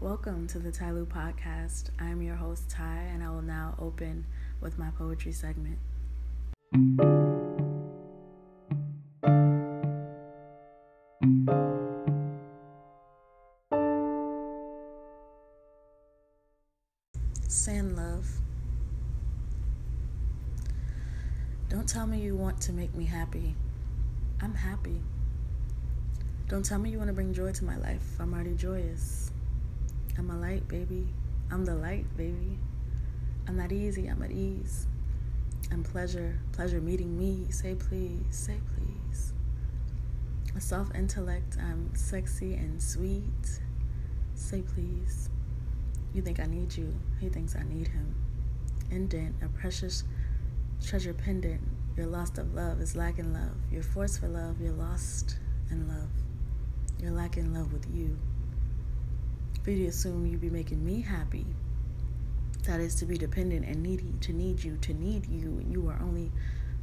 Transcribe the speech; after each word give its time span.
Welcome 0.00 0.46
to 0.48 0.60
the 0.60 0.70
Ty 0.70 0.92
Lou 0.92 1.06
podcast. 1.06 1.90
I 1.98 2.06
am 2.06 2.22
your 2.22 2.36
host, 2.36 2.70
Ty, 2.70 3.10
and 3.12 3.20
I 3.20 3.30
will 3.30 3.42
now 3.42 3.74
open 3.80 4.26
with 4.60 4.78
my 4.78 4.90
poetry 4.96 5.32
segment. 5.32 5.76
Sand 17.48 17.96
Love. 17.96 18.28
Don't 21.68 21.88
tell 21.88 22.06
me 22.06 22.20
you 22.20 22.36
want 22.36 22.60
to 22.60 22.72
make 22.72 22.94
me 22.94 23.04
happy. 23.04 23.56
I'm 24.40 24.54
happy. 24.54 25.00
Don't 26.46 26.64
tell 26.64 26.78
me 26.78 26.88
you 26.90 26.98
want 26.98 27.08
to 27.08 27.14
bring 27.14 27.34
joy 27.34 27.50
to 27.50 27.64
my 27.64 27.76
life. 27.78 28.04
I'm 28.20 28.32
already 28.32 28.54
joyous. 28.54 29.32
I'm 30.18 30.30
a 30.30 30.36
light, 30.36 30.66
baby. 30.66 31.06
I'm 31.48 31.64
the 31.64 31.76
light, 31.76 32.04
baby. 32.16 32.58
I'm 33.46 33.56
not 33.56 33.70
easy, 33.70 34.08
I'm 34.08 34.20
at 34.24 34.32
ease. 34.32 34.88
I'm 35.70 35.84
pleasure, 35.84 36.40
pleasure 36.50 36.80
meeting 36.80 37.16
me. 37.16 37.46
Say 37.50 37.76
please, 37.76 38.24
say 38.30 38.56
please. 38.74 39.32
A 40.56 40.60
soft 40.60 40.96
intellect, 40.96 41.56
I'm 41.60 41.94
sexy 41.94 42.54
and 42.54 42.82
sweet. 42.82 43.60
Say 44.34 44.62
please. 44.62 45.30
You 46.12 46.20
think 46.20 46.40
I 46.40 46.46
need 46.46 46.76
you, 46.76 46.92
he 47.20 47.28
thinks 47.28 47.54
I 47.54 47.62
need 47.62 47.86
him. 47.86 48.12
Indent, 48.90 49.36
a 49.40 49.48
precious 49.48 50.02
treasure 50.84 51.14
pendant. 51.14 51.60
You're 51.96 52.06
lost 52.06 52.38
of 52.38 52.54
love 52.54 52.80
is 52.80 52.96
lacking 52.96 53.32
love. 53.32 53.54
You're 53.70 53.84
forced 53.84 54.18
for 54.18 54.26
love, 54.26 54.60
you're 54.60 54.72
lost 54.72 55.38
in 55.70 55.86
love. 55.86 56.10
You're 57.00 57.12
lacking 57.12 57.54
love 57.54 57.72
with 57.72 57.86
you 57.94 58.18
to 59.76 59.86
assume 59.86 60.26
you'd 60.26 60.40
be 60.40 60.50
making 60.50 60.84
me 60.84 61.00
happy. 61.00 61.46
That 62.64 62.80
is 62.80 62.94
to 62.96 63.06
be 63.06 63.16
dependent 63.18 63.66
and 63.66 63.82
needy, 63.82 64.14
to 64.22 64.32
need 64.32 64.62
you, 64.62 64.76
to 64.78 64.94
need 64.94 65.26
you, 65.26 65.64
you 65.68 65.88
are 65.88 65.98
only 66.02 66.30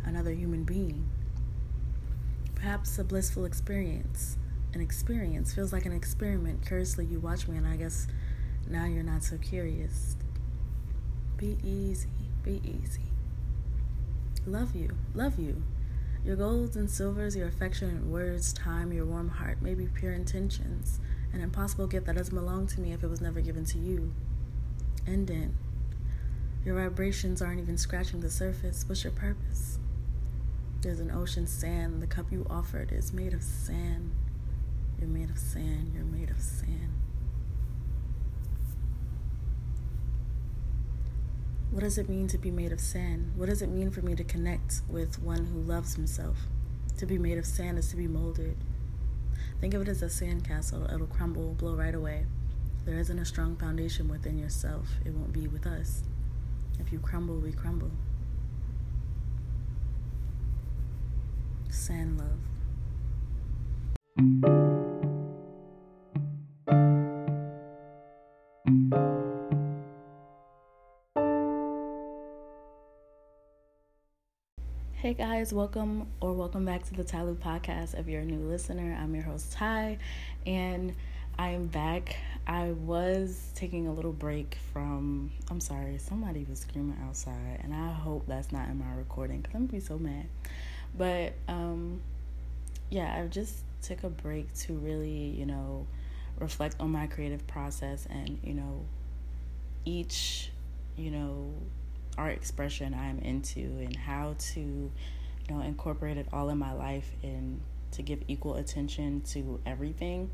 another 0.03 0.31
human 0.31 0.63
being. 0.63 1.09
Perhaps 2.55 2.97
a 2.97 3.03
blissful 3.03 3.45
experience. 3.45 4.37
An 4.73 4.81
experience 4.81 5.53
feels 5.53 5.71
like 5.71 5.85
an 5.85 5.93
experiment. 5.93 6.65
Curiously, 6.65 7.05
you 7.05 7.19
watch 7.19 7.47
me, 7.47 7.57
and 7.57 7.67
I 7.67 7.75
guess 7.75 8.07
now 8.69 8.85
you're 8.85 9.03
not 9.03 9.23
so 9.23 9.37
curious. 9.37 10.15
Be 11.37 11.57
easy, 11.63 12.09
be 12.43 12.61
easy. 12.63 13.01
Love 14.45 14.75
you, 14.75 14.91
love 15.13 15.39
you. 15.39 15.63
Your 16.23 16.35
golds 16.35 16.75
and 16.75 16.89
silvers, 16.89 17.35
your 17.35 17.47
affectionate 17.47 18.05
words, 18.05 18.51
time, 18.53 18.91
your 18.91 19.05
warm 19.05 19.29
heart, 19.29 19.59
maybe 19.61 19.87
pure 19.87 20.13
intentions 20.13 20.99
an 21.35 21.41
impossible 21.41 21.85
gift 21.85 22.05
that 22.07 22.15
doesn't 22.15 22.33
belong 22.33 22.65
to 22.67 22.79
me 22.79 22.93
if 22.93 23.03
it 23.03 23.09
was 23.09 23.21
never 23.21 23.41
given 23.41 23.65
to 23.65 23.77
you. 23.77 24.13
Indent. 25.05 25.53
Your 26.63 26.75
vibrations 26.75 27.41
aren't 27.41 27.59
even 27.59 27.77
scratching 27.77 28.21
the 28.21 28.31
surface. 28.31 28.85
What's 28.87 29.03
your 29.03 29.13
purpose? 29.13 29.77
There's 30.81 30.99
an 30.99 31.11
ocean 31.11 31.45
sand. 31.45 32.01
The 32.01 32.07
cup 32.07 32.31
you 32.31 32.47
offered 32.49 32.91
is 32.91 33.13
made 33.13 33.33
of 33.33 33.43
sand. 33.43 34.11
You're 34.97 35.09
made 35.09 35.29
of 35.29 35.37
sand. 35.37 35.91
You're 35.93 36.05
made 36.05 36.29
of 36.29 36.41
sand. 36.41 36.93
What 41.69 41.81
does 41.81 41.97
it 41.97 42.07
mean 42.07 42.27
to 42.29 42.37
be 42.37 42.51
made 42.51 42.71
of 42.71 42.79
sand? 42.79 43.33
What 43.35 43.49
does 43.49 43.61
it 43.61 43.69
mean 43.69 43.91
for 43.91 44.01
me 44.01 44.15
to 44.15 44.23
connect 44.23 44.81
with 44.89 45.21
one 45.21 45.45
who 45.47 45.59
loves 45.59 45.95
himself? 45.95 46.37
To 46.97 47.05
be 47.05 47.17
made 47.17 47.37
of 47.37 47.45
sand 47.45 47.77
is 47.77 47.89
to 47.89 47.97
be 47.97 48.07
molded. 48.07 48.55
Think 49.65 49.73
of 49.73 49.81
it 49.81 49.87
as 49.87 50.03
a 50.03 50.05
sandcastle. 50.05 50.93
It'll 50.93 51.07
crumble, 51.07 51.55
blow 51.55 51.73
right 51.73 51.95
away. 51.95 52.27
There 52.85 52.99
isn't 52.99 53.17
a 53.17 53.25
strong 53.25 53.55
foundation 53.55 54.07
within 54.07 54.37
yourself. 54.37 54.87
It 55.03 55.11
won't 55.11 55.33
be 55.33 55.47
with 55.47 55.65
us. 55.65 56.03
If 56.79 56.91
you 56.91 56.99
crumble, 56.99 57.39
we 57.39 57.51
crumble. 57.51 57.89
Sand 61.71 62.21
love. 64.19 64.64
Guys, 75.17 75.53
welcome 75.53 76.05
or 76.19 76.33
welcome 76.33 76.65
back 76.65 76.83
to 76.83 76.93
the 76.93 77.03
Ty 77.03 77.21
Lou 77.21 77.35
podcast. 77.35 77.97
If 77.97 78.05
you're 78.05 78.23
a 78.23 78.25
new 78.25 78.49
listener, 78.49 78.97
I'm 79.01 79.15
your 79.15 79.23
host 79.23 79.53
Ty, 79.53 79.97
and 80.45 80.93
I 81.39 81.51
am 81.51 81.67
back. 81.67 82.17
I 82.45 82.71
was 82.71 83.49
taking 83.55 83.87
a 83.87 83.93
little 83.93 84.11
break 84.11 84.57
from. 84.73 85.31
I'm 85.49 85.61
sorry, 85.61 85.99
somebody 85.99 86.45
was 86.49 86.59
screaming 86.59 86.97
outside, 87.07 87.61
and 87.63 87.73
I 87.73 87.93
hope 87.93 88.25
that's 88.27 88.51
not 88.51 88.67
in 88.67 88.77
my 88.77 88.93
recording 88.93 89.39
because 89.39 89.55
I'm 89.55 89.67
gonna 89.67 89.79
be 89.79 89.79
so 89.79 89.97
mad. 89.97 90.25
But 90.97 91.31
um, 91.47 92.01
yeah, 92.89 93.17
I 93.17 93.25
just 93.27 93.59
took 93.83 94.03
a 94.03 94.09
break 94.09 94.53
to 94.63 94.73
really, 94.73 95.29
you 95.29 95.45
know, 95.45 95.87
reflect 96.39 96.75
on 96.81 96.91
my 96.91 97.07
creative 97.07 97.47
process 97.47 98.05
and 98.09 98.37
you 98.43 98.53
know, 98.53 98.83
each, 99.85 100.51
you 100.97 101.09
know 101.09 101.53
art 102.17 102.33
expression 102.33 102.93
I'm 102.93 103.19
into 103.19 103.61
and 103.61 103.95
how 103.95 104.35
to, 104.53 104.59
you 104.59 104.91
know, 105.49 105.61
incorporate 105.61 106.17
it 106.17 106.27
all 106.33 106.49
in 106.49 106.57
my 106.57 106.73
life 106.73 107.09
and 107.23 107.61
to 107.91 108.01
give 108.01 108.19
equal 108.27 108.55
attention 108.55 109.21
to 109.21 109.59
everything 109.65 110.29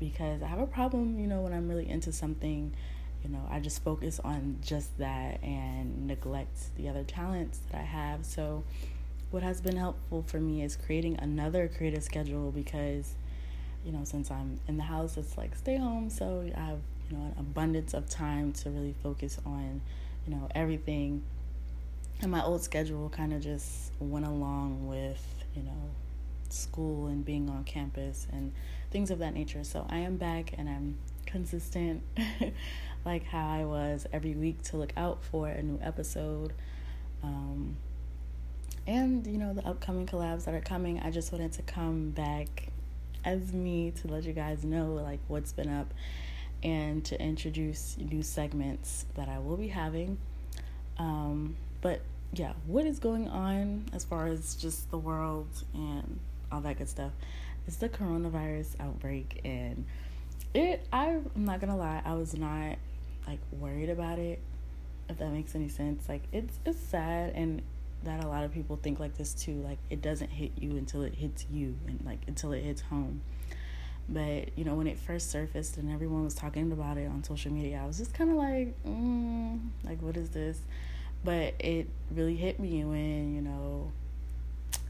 because 0.00 0.42
I 0.42 0.46
have 0.46 0.58
a 0.58 0.66
problem, 0.66 1.18
you 1.18 1.26
know, 1.26 1.40
when 1.40 1.52
I'm 1.52 1.68
really 1.68 1.88
into 1.88 2.12
something, 2.12 2.74
you 3.22 3.30
know, 3.30 3.46
I 3.50 3.60
just 3.60 3.82
focus 3.82 4.20
on 4.20 4.58
just 4.62 4.96
that 4.98 5.42
and 5.42 6.06
neglect 6.06 6.76
the 6.76 6.88
other 6.88 7.04
talents 7.04 7.60
that 7.70 7.80
I 7.80 7.84
have. 7.84 8.24
So, 8.24 8.64
what 9.30 9.42
has 9.42 9.60
been 9.60 9.76
helpful 9.76 10.22
for 10.26 10.38
me 10.38 10.62
is 10.62 10.76
creating 10.76 11.18
another 11.20 11.68
creative 11.68 12.04
schedule 12.04 12.52
because, 12.52 13.14
you 13.84 13.92
know, 13.92 14.04
since 14.04 14.30
I'm 14.30 14.60
in 14.68 14.76
the 14.76 14.84
house, 14.84 15.16
it's 15.16 15.36
like 15.36 15.56
stay 15.56 15.76
home. 15.76 16.10
So, 16.10 16.48
I 16.54 16.60
have, 16.60 16.78
you 17.10 17.16
know, 17.16 17.24
an 17.24 17.34
abundance 17.38 17.94
of 17.94 18.08
time 18.08 18.52
to 18.54 18.70
really 18.70 18.94
focus 19.02 19.38
on 19.46 19.80
you 20.26 20.34
know, 20.34 20.48
everything. 20.54 21.22
And 22.20 22.30
my 22.30 22.42
old 22.42 22.62
schedule 22.62 23.08
kind 23.08 23.32
of 23.32 23.42
just 23.42 23.92
went 23.98 24.26
along 24.26 24.86
with, 24.86 25.22
you 25.54 25.62
know, 25.62 25.90
school 26.48 27.06
and 27.06 27.24
being 27.24 27.48
on 27.50 27.64
campus 27.64 28.26
and 28.32 28.52
things 28.90 29.10
of 29.10 29.18
that 29.18 29.34
nature. 29.34 29.64
So 29.64 29.86
I 29.88 29.98
am 29.98 30.16
back 30.16 30.54
and 30.56 30.68
I'm 30.68 30.98
consistent, 31.26 32.02
like 33.04 33.24
how 33.24 33.48
I 33.48 33.64
was 33.64 34.06
every 34.12 34.34
week 34.34 34.62
to 34.64 34.76
look 34.76 34.92
out 34.96 35.22
for 35.24 35.48
a 35.48 35.62
new 35.62 35.78
episode. 35.82 36.52
Um, 37.22 37.76
and, 38.86 39.26
you 39.26 39.38
know, 39.38 39.54
the 39.54 39.66
upcoming 39.66 40.06
collabs 40.06 40.44
that 40.44 40.54
are 40.54 40.60
coming, 40.60 41.00
I 41.00 41.10
just 41.10 41.32
wanted 41.32 41.52
to 41.54 41.62
come 41.62 42.10
back 42.10 42.68
as 43.24 43.52
me 43.52 43.92
to 44.02 44.08
let 44.08 44.24
you 44.24 44.32
guys 44.32 44.62
know, 44.64 44.92
like, 44.92 45.20
what's 45.26 45.52
been 45.52 45.70
up 45.70 45.92
and 46.64 47.04
to 47.04 47.20
introduce 47.20 47.96
new 47.98 48.22
segments 48.22 49.04
that 49.14 49.28
I 49.28 49.38
will 49.38 49.56
be 49.56 49.68
having. 49.68 50.18
Um, 50.98 51.56
but 51.82 52.00
yeah, 52.32 52.54
what 52.66 52.86
is 52.86 52.98
going 52.98 53.28
on 53.28 53.84
as 53.92 54.04
far 54.04 54.26
as 54.26 54.56
just 54.56 54.90
the 54.90 54.98
world 54.98 55.46
and 55.74 56.18
all 56.50 56.60
that 56.62 56.78
good 56.78 56.88
stuff? 56.88 57.12
It's 57.66 57.76
the 57.76 57.88
coronavirus 57.88 58.80
outbreak, 58.80 59.40
and 59.44 59.84
it. 60.52 60.86
I'm 60.92 61.30
not 61.34 61.60
gonna 61.60 61.76
lie, 61.76 62.02
I 62.04 62.14
was 62.14 62.36
not 62.36 62.76
like 63.26 63.38
worried 63.52 63.90
about 63.90 64.18
it. 64.18 64.40
If 65.08 65.18
that 65.18 65.30
makes 65.30 65.54
any 65.54 65.68
sense, 65.68 66.08
like 66.08 66.22
it's 66.32 66.58
it's 66.64 66.80
sad, 66.80 67.32
and 67.34 67.62
that 68.04 68.22
a 68.22 68.28
lot 68.28 68.44
of 68.44 68.52
people 68.52 68.78
think 68.82 69.00
like 69.00 69.16
this 69.16 69.32
too. 69.32 69.54
Like 69.62 69.78
it 69.90 70.02
doesn't 70.02 70.30
hit 70.30 70.52
you 70.58 70.72
until 70.72 71.02
it 71.02 71.14
hits 71.14 71.46
you, 71.50 71.76
and 71.86 72.02
like 72.04 72.20
until 72.26 72.52
it 72.52 72.62
hits 72.62 72.82
home. 72.82 73.22
But 74.08 74.56
you 74.56 74.64
know, 74.64 74.74
when 74.74 74.86
it 74.86 74.98
first 74.98 75.30
surfaced 75.30 75.78
and 75.78 75.90
everyone 75.90 76.24
was 76.24 76.34
talking 76.34 76.70
about 76.72 76.98
it 76.98 77.06
on 77.06 77.24
social 77.24 77.52
media, 77.52 77.80
I 77.82 77.86
was 77.86 77.98
just 77.98 78.12
kind 78.12 78.30
of 78.30 78.36
like, 78.36 78.74
mm, 78.84 79.60
like 79.82 80.02
what 80.02 80.16
is 80.16 80.30
this? 80.30 80.58
But 81.24 81.54
it 81.58 81.88
really 82.10 82.36
hit 82.36 82.60
me 82.60 82.84
when 82.84 83.34
you 83.34 83.40
know 83.40 83.92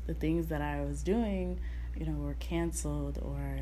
the 0.07 0.15
things 0.15 0.49
that 0.49 0.61
I 0.61 0.85
was 0.85 1.03
doing, 1.03 1.61
you 1.97 2.07
know, 2.07 2.13
were 2.13 2.35
canceled 2.35 3.19
or 3.23 3.61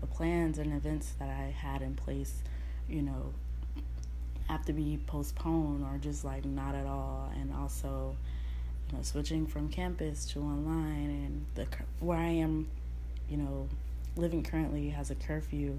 the 0.00 0.06
plans 0.06 0.58
and 0.58 0.72
events 0.72 1.12
that 1.18 1.28
I 1.28 1.50
had 1.50 1.82
in 1.82 1.94
place, 1.94 2.42
you 2.88 3.02
know, 3.02 3.34
have 4.48 4.64
to 4.66 4.72
be 4.72 5.00
postponed 5.06 5.84
or 5.84 5.98
just 5.98 6.24
like 6.24 6.44
not 6.44 6.74
at 6.74 6.86
all. 6.86 7.30
And 7.34 7.52
also, 7.54 8.16
you 8.90 8.96
know, 8.96 9.02
switching 9.02 9.46
from 9.46 9.68
campus 9.68 10.26
to 10.32 10.40
online 10.40 11.10
and 11.10 11.46
the 11.54 11.66
where 12.00 12.18
I 12.18 12.28
am, 12.28 12.68
you 13.28 13.36
know, 13.36 13.68
living 14.16 14.42
currently 14.42 14.90
has 14.90 15.10
a 15.10 15.14
curfew 15.14 15.78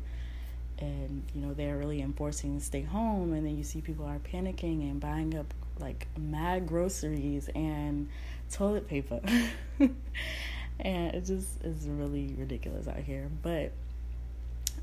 and 0.80 1.24
you 1.36 1.42
know 1.42 1.54
they're 1.54 1.78
really 1.78 2.02
enforcing 2.02 2.60
stay 2.60 2.82
home 2.82 3.34
and 3.34 3.46
then 3.46 3.56
you 3.56 3.64
see 3.64 3.80
people 3.80 4.06
are 4.06 4.20
panicking 4.20 4.82
and 4.90 5.00
buying 5.00 5.38
up 5.38 5.54
like 5.80 6.08
mad 6.18 6.68
groceries 6.68 7.50
and 7.56 8.10
toilet 8.52 8.88
paper 8.88 9.20
and 9.80 11.16
it 11.16 11.26
just 11.26 11.64
is 11.64 11.88
really 11.88 12.34
ridiculous 12.38 12.88
out 12.88 12.98
here 12.98 13.30
but 13.42 13.72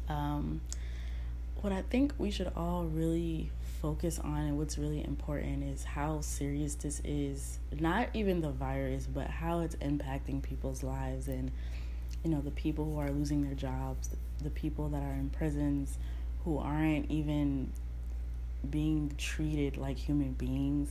um 0.08 0.60
what 1.62 1.72
I 1.72 1.82
think 1.82 2.14
we 2.18 2.30
should 2.30 2.50
all 2.56 2.84
really 2.84 3.50
focus 3.82 4.18
on 4.18 4.38
and 4.38 4.58
what's 4.58 4.78
really 4.78 5.04
important 5.04 5.64
is 5.64 5.84
how 5.84 6.20
serious 6.20 6.74
this 6.74 7.00
is. 7.04 7.58
Not 7.78 8.08
even 8.14 8.40
the 8.40 8.50
virus, 8.50 9.06
but 9.06 9.28
how 9.28 9.60
it's 9.60 9.76
impacting 9.76 10.42
people's 10.42 10.82
lives 10.82 11.28
and, 11.28 11.50
you 12.24 12.30
know, 12.30 12.40
the 12.40 12.50
people 12.50 12.84
who 12.84 12.98
are 12.98 13.10
losing 13.10 13.42
their 13.42 13.54
jobs, 13.54 14.10
the 14.42 14.50
people 14.50 14.88
that 14.88 15.02
are 15.02 15.12
in 15.12 15.30
prisons 15.30 15.98
who 16.44 16.58
aren't 16.58 17.10
even 17.10 17.70
being 18.68 19.12
treated 19.16 19.76
like 19.76 19.96
human 19.96 20.32
beings. 20.32 20.90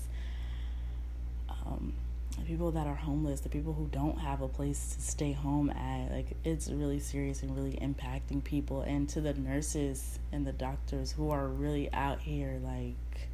Um, 1.49 1.93
the 2.37 2.45
people 2.45 2.71
that 2.71 2.87
are 2.87 2.95
homeless, 2.95 3.41
the 3.41 3.49
people 3.49 3.73
who 3.73 3.87
don't 3.91 4.19
have 4.19 4.41
a 4.41 4.47
place 4.47 4.95
to 4.95 5.01
stay 5.01 5.31
home 5.33 5.69
at, 5.71 6.11
like 6.11 6.27
it's 6.43 6.69
really 6.69 6.99
serious 6.99 7.43
and 7.43 7.55
really 7.55 7.77
impacting 7.81 8.43
people. 8.43 8.81
And 8.81 9.09
to 9.09 9.21
the 9.21 9.33
nurses 9.33 10.19
and 10.31 10.45
the 10.45 10.53
doctors 10.53 11.11
who 11.11 11.31
are 11.31 11.47
really 11.47 11.91
out 11.91 12.21
here, 12.21 12.59
like 12.63 13.29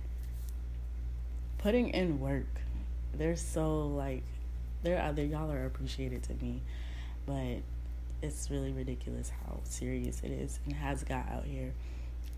putting 1.59 1.89
in 1.89 2.19
work, 2.19 2.47
they're 3.13 3.35
so 3.35 3.87
like, 3.87 4.23
they're 4.83 5.01
other 5.01 5.23
y'all 5.23 5.51
are 5.51 5.65
appreciated 5.65 6.23
to 6.23 6.33
me, 6.35 6.61
but 7.25 7.57
it's 8.21 8.49
really 8.49 8.71
ridiculous 8.71 9.31
how 9.45 9.59
serious 9.63 10.21
it 10.23 10.31
is 10.31 10.59
and 10.65 10.73
has 10.73 11.03
got 11.03 11.27
out 11.29 11.45
here. 11.45 11.73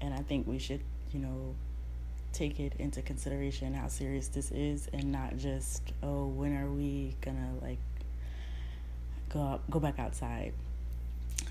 And 0.01 0.13
I 0.13 0.19
think 0.19 0.47
we 0.47 0.59
should, 0.59 0.81
you 1.11 1.19
know, 1.19 1.55
take 2.33 2.59
it 2.59 2.73
into 2.77 3.01
consideration 3.01 3.73
how 3.73 3.87
serious 3.87 4.27
this 4.27 4.51
is 4.51 4.87
and 4.93 5.11
not 5.11 5.37
just 5.37 5.81
oh 6.03 6.27
when 6.27 6.55
are 6.55 6.69
we 6.69 7.15
gonna 7.21 7.53
like 7.61 7.79
go 9.29 9.41
up, 9.41 9.69
go 9.69 9.79
back 9.79 9.97
outside. 9.97 10.53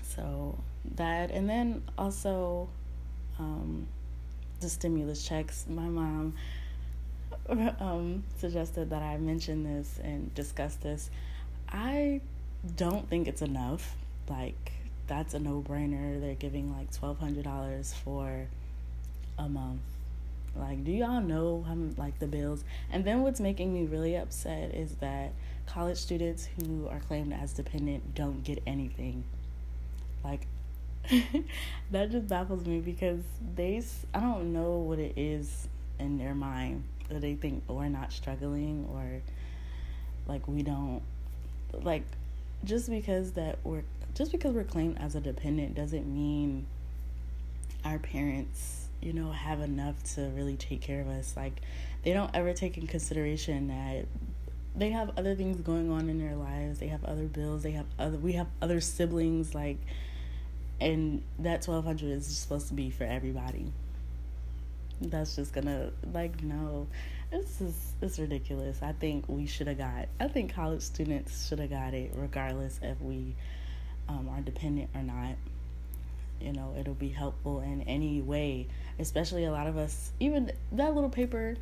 So 0.03 0.57
that 0.95 1.31
and 1.31 1.49
then 1.49 1.83
also 1.97 2.69
um, 3.39 3.87
the 4.61 4.69
stimulus 4.69 5.27
checks. 5.27 5.65
My 5.67 5.87
mom 5.87 6.33
um, 7.49 8.23
suggested 8.37 8.89
that 8.89 9.01
i 9.01 9.17
mention 9.17 9.63
this 9.63 9.99
and 10.03 10.33
discuss 10.33 10.75
this. 10.75 11.09
I 11.69 12.21
don't 12.75 13.09
think 13.09 13.27
it's 13.27 13.41
enough 13.41 13.95
like 14.29 14.71
that's 15.07 15.33
a 15.33 15.39
no-brainer 15.39 16.19
they're 16.19 16.35
giving 16.35 16.75
like 16.75 16.91
$1200 16.91 17.93
for 17.95 18.47
a 19.37 19.47
month 19.47 19.81
like, 20.59 20.83
do 20.83 20.91
y'all 20.91 21.21
know 21.21 21.63
how 21.67 21.75
like 22.01 22.19
the 22.19 22.27
bills? 22.27 22.63
And 22.91 23.05
then 23.05 23.21
what's 23.21 23.39
making 23.39 23.73
me 23.73 23.85
really 23.85 24.15
upset 24.15 24.73
is 24.73 24.95
that 24.95 25.33
college 25.65 25.97
students 25.97 26.47
who 26.57 26.87
are 26.87 26.99
claimed 26.99 27.33
as 27.33 27.53
dependent 27.53 28.15
don't 28.15 28.43
get 28.43 28.63
anything. 28.65 29.23
Like, 30.23 30.47
that 31.91 32.11
just 32.11 32.27
baffles 32.27 32.65
me 32.65 32.79
because 32.79 33.21
they 33.55 33.81
I 34.13 34.19
don't 34.19 34.51
know 34.51 34.77
what 34.77 34.99
it 34.99 35.13
is 35.15 35.67
in 35.99 36.17
their 36.17 36.35
mind 36.35 36.83
that 37.09 37.21
they 37.21 37.35
think 37.35 37.63
oh, 37.69 37.75
we're 37.75 37.87
not 37.87 38.11
struggling 38.11 38.87
or 38.91 39.21
like 40.27 40.45
we 40.47 40.61
don't 40.61 41.01
like 41.71 42.03
just 42.65 42.89
because 42.89 43.31
that 43.33 43.59
we're 43.63 43.83
just 44.17 44.31
because 44.31 44.53
we're 44.53 44.63
claimed 44.63 44.97
as 44.99 45.15
a 45.15 45.21
dependent 45.21 45.75
doesn't 45.75 46.07
mean 46.07 46.65
our 47.85 47.99
parents 47.99 48.87
you 49.01 49.13
know, 49.13 49.31
have 49.31 49.61
enough 49.61 50.01
to 50.15 50.21
really 50.35 50.55
take 50.55 50.81
care 50.81 51.01
of 51.01 51.07
us. 51.07 51.33
Like, 51.35 51.61
they 52.03 52.13
don't 52.13 52.31
ever 52.33 52.53
take 52.53 52.77
in 52.77 52.87
consideration 52.87 53.67
that 53.67 54.05
they 54.75 54.91
have 54.91 55.17
other 55.17 55.35
things 55.35 55.61
going 55.61 55.89
on 55.89 56.09
in 56.09 56.19
their 56.19 56.35
lives. 56.35 56.79
They 56.79 56.87
have 56.87 57.03
other 57.03 57.25
bills. 57.25 57.63
They 57.63 57.71
have 57.71 57.85
other. 57.97 58.17
We 58.17 58.33
have 58.33 58.47
other 58.61 58.79
siblings. 58.79 59.55
Like, 59.55 59.77
and 60.79 61.23
that 61.39 61.63
twelve 61.63 61.85
hundred 61.85 62.11
is 62.11 62.25
supposed 62.25 62.67
to 62.69 62.73
be 62.73 62.89
for 62.89 63.03
everybody. 63.03 63.71
That's 65.01 65.35
just 65.35 65.53
gonna 65.53 65.91
like 66.11 66.43
no, 66.43 66.87
this 67.31 67.61
is 67.61 67.93
it's 68.01 68.19
ridiculous. 68.19 68.81
I 68.81 68.93
think 68.93 69.25
we 69.27 69.45
should 69.45 69.67
have 69.67 69.77
got. 69.77 70.07
I 70.19 70.27
think 70.27 70.53
college 70.53 70.81
students 70.81 71.47
should 71.47 71.59
have 71.59 71.69
got 71.69 71.93
it 71.93 72.13
regardless 72.15 72.79
if 72.81 72.99
we 73.01 73.35
um, 74.09 74.29
are 74.31 74.41
dependent 74.41 74.89
or 74.95 75.01
not 75.01 75.35
you 76.39 76.53
know 76.53 76.75
it'll 76.79 76.93
be 76.93 77.09
helpful 77.09 77.61
in 77.61 77.81
any 77.83 78.21
way. 78.21 78.67
Especially 78.99 79.45
a 79.45 79.51
lot 79.51 79.67
of 79.67 79.77
us 79.77 80.11
even 80.19 80.51
that 80.71 80.95
little 80.95 81.09
paper 81.09 81.55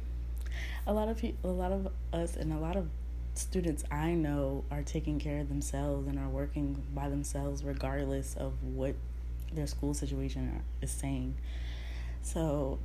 a 0.87 0.93
lot 0.93 1.09
of 1.09 1.17
people 1.17 1.49
a 1.49 1.53
lot 1.53 1.71
of 1.71 1.87
us 2.13 2.35
and 2.37 2.53
a 2.53 2.57
lot 2.57 2.75
of 2.77 2.87
students 3.33 3.83
i 3.91 4.11
know 4.11 4.63
are 4.71 4.81
taking 4.83 5.19
care 5.19 5.41
of 5.41 5.49
themselves 5.49 6.07
and 6.07 6.17
are 6.17 6.29
working 6.29 6.81
by 6.93 7.09
themselves 7.09 7.61
regardless 7.65 8.35
of 8.35 8.53
what 8.63 8.95
their 9.55 9.67
school 9.67 9.93
situation 9.93 10.61
is 10.81 10.91
saying. 10.91 11.35
So 12.21 12.79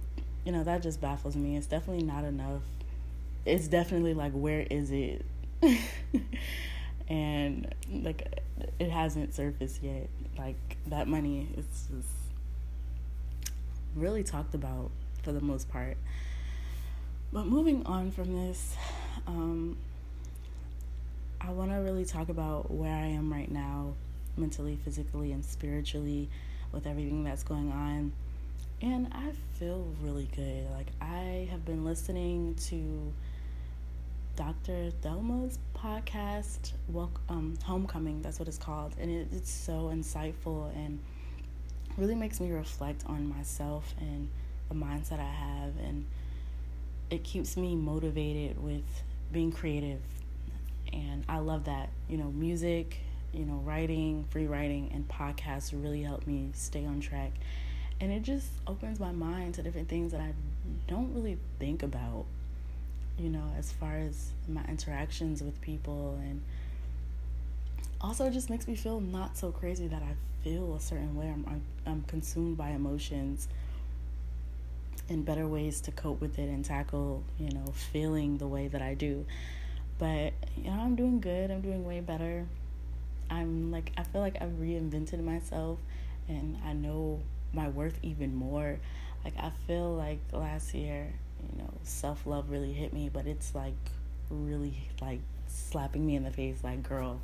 you 0.44 0.52
know 0.52 0.64
that 0.64 0.82
just 0.82 1.00
baffles 1.00 1.36
me. 1.36 1.56
It's 1.56 1.66
definitely 1.66 2.04
not 2.04 2.24
enough. 2.24 2.62
It's 3.44 3.68
definitely 3.68 4.14
like 4.14 4.32
where 4.32 4.66
is 4.70 4.90
it 4.90 5.24
and 7.10 7.74
like 7.92 8.40
it 8.78 8.90
hasn't 8.90 9.34
surfaced 9.34 9.82
yet 9.82 10.08
like 10.38 10.56
that 10.86 11.06
money 11.06 11.48
is 11.56 11.66
just 11.94 12.08
really 13.94 14.22
talked 14.22 14.54
about 14.54 14.90
for 15.22 15.32
the 15.32 15.40
most 15.40 15.68
part. 15.68 15.96
But 17.32 17.46
moving 17.46 17.84
on 17.86 18.10
from 18.10 18.34
this, 18.34 18.76
um, 19.26 19.76
I 21.40 21.50
want 21.50 21.70
to 21.70 21.76
really 21.76 22.04
talk 22.04 22.28
about 22.28 22.70
where 22.70 22.94
I 22.94 23.06
am 23.06 23.32
right 23.32 23.50
now, 23.50 23.94
mentally, 24.36 24.78
physically, 24.84 25.32
and 25.32 25.44
spiritually, 25.44 26.28
with 26.72 26.86
everything 26.86 27.22
that's 27.24 27.42
going 27.42 27.70
on. 27.70 28.12
And 28.82 29.12
I 29.12 29.32
feel 29.58 29.86
really 30.02 30.28
good. 30.34 30.70
Like, 30.72 30.88
I 31.00 31.48
have 31.50 31.64
been 31.64 31.84
listening 31.84 32.54
to 32.68 33.12
Dr. 34.40 34.90
Thema's 35.02 35.58
podcast, 35.76 36.72
um, 37.28 37.58
Homecoming, 37.62 38.22
that's 38.22 38.38
what 38.38 38.48
it's 38.48 38.56
called. 38.56 38.94
And 38.98 39.10
it, 39.10 39.28
it's 39.32 39.52
so 39.52 39.90
insightful 39.92 40.74
and 40.74 40.98
really 41.98 42.14
makes 42.14 42.40
me 42.40 42.50
reflect 42.50 43.04
on 43.04 43.28
myself 43.28 43.94
and 44.00 44.30
the 44.70 44.74
mindset 44.74 45.20
I 45.20 45.30
have. 45.30 45.74
And 45.84 46.06
it 47.10 47.22
keeps 47.22 47.58
me 47.58 47.76
motivated 47.76 48.58
with 48.64 49.02
being 49.30 49.52
creative. 49.52 50.00
And 50.90 51.22
I 51.28 51.40
love 51.40 51.66
that. 51.66 51.90
You 52.08 52.16
know, 52.16 52.30
music, 52.30 52.96
you 53.34 53.44
know, 53.44 53.60
writing, 53.62 54.24
free 54.30 54.46
writing, 54.46 54.90
and 54.94 55.06
podcasts 55.06 55.74
really 55.74 56.02
help 56.02 56.26
me 56.26 56.48
stay 56.54 56.86
on 56.86 57.00
track. 57.00 57.32
And 58.00 58.10
it 58.10 58.22
just 58.22 58.48
opens 58.66 59.00
my 59.00 59.12
mind 59.12 59.56
to 59.56 59.62
different 59.62 59.90
things 59.90 60.12
that 60.12 60.22
I 60.22 60.32
don't 60.88 61.12
really 61.12 61.36
think 61.58 61.82
about 61.82 62.24
you 63.20 63.28
know, 63.30 63.52
as 63.58 63.70
far 63.70 63.96
as 63.96 64.30
my 64.48 64.64
interactions 64.64 65.42
with 65.42 65.60
people 65.60 66.18
and 66.22 66.40
also 68.00 68.26
it 68.26 68.32
just 68.32 68.48
makes 68.48 68.66
me 68.66 68.74
feel 68.74 69.00
not 69.00 69.36
so 69.36 69.52
crazy 69.52 69.86
that 69.86 70.02
I 70.02 70.14
feel 70.42 70.74
a 70.74 70.80
certain 70.80 71.14
way. 71.16 71.26
I'm, 71.26 71.44
I'm, 71.46 71.62
I'm 71.86 72.02
consumed 72.02 72.56
by 72.56 72.70
emotions 72.70 73.48
and 75.08 75.24
better 75.24 75.46
ways 75.46 75.80
to 75.82 75.90
cope 75.90 76.20
with 76.20 76.38
it 76.38 76.48
and 76.48 76.64
tackle, 76.64 77.22
you 77.38 77.50
know, 77.50 77.66
feeling 77.92 78.38
the 78.38 78.46
way 78.46 78.68
that 78.68 78.80
I 78.80 78.94
do. 78.94 79.26
But, 79.98 80.32
you 80.56 80.70
know, 80.70 80.80
I'm 80.80 80.94
doing 80.94 81.20
good. 81.20 81.50
I'm 81.50 81.60
doing 81.60 81.84
way 81.84 82.00
better. 82.00 82.46
I'm 83.28 83.70
like, 83.70 83.92
I 83.98 84.02
feel 84.02 84.22
like 84.22 84.36
I've 84.40 84.58
reinvented 84.60 85.22
myself 85.22 85.78
and 86.28 86.56
I 86.64 86.72
know 86.72 87.20
my 87.52 87.68
worth 87.68 87.98
even 88.02 88.34
more. 88.34 88.78
Like, 89.24 89.36
I 89.36 89.52
feel 89.66 89.94
like 89.94 90.20
last 90.32 90.72
year 90.74 91.12
you 91.52 91.62
know, 91.62 91.72
self 91.82 92.26
love 92.26 92.50
really 92.50 92.72
hit 92.72 92.92
me, 92.92 93.10
but 93.12 93.26
it's 93.26 93.54
like 93.54 93.74
really 94.30 94.76
like 95.00 95.20
slapping 95.48 96.06
me 96.06 96.16
in 96.16 96.24
the 96.24 96.30
face 96.30 96.58
like, 96.62 96.82
girl, 96.82 97.20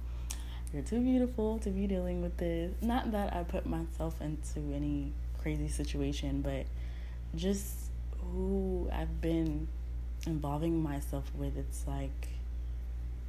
you're 0.72 0.82
too 0.82 1.00
beautiful 1.00 1.58
to 1.60 1.70
be 1.70 1.86
dealing 1.86 2.22
with 2.22 2.36
this. 2.36 2.72
Not 2.82 3.12
that 3.12 3.34
I 3.34 3.42
put 3.44 3.66
myself 3.66 4.20
into 4.20 4.74
any 4.74 5.12
crazy 5.40 5.68
situation, 5.68 6.42
but 6.42 6.66
just 7.34 7.90
who 8.32 8.88
I've 8.92 9.20
been 9.20 9.68
involving 10.26 10.82
myself 10.82 11.30
with, 11.36 11.56
it's 11.56 11.86
like 11.86 12.28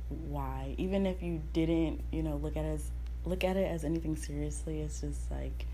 why? 0.09 0.75
Even 0.77 1.05
if 1.05 1.21
you 1.21 1.41
didn't, 1.53 2.01
you 2.11 2.23
know, 2.23 2.37
look 2.37 2.55
at 2.55 2.65
it 2.65 2.69
as 2.69 2.91
look 3.25 3.43
at 3.43 3.57
it 3.57 3.69
as 3.69 3.83
anything 3.83 4.15
seriously, 4.15 4.81
it's 4.81 5.01
just 5.01 5.29
like 5.31 5.65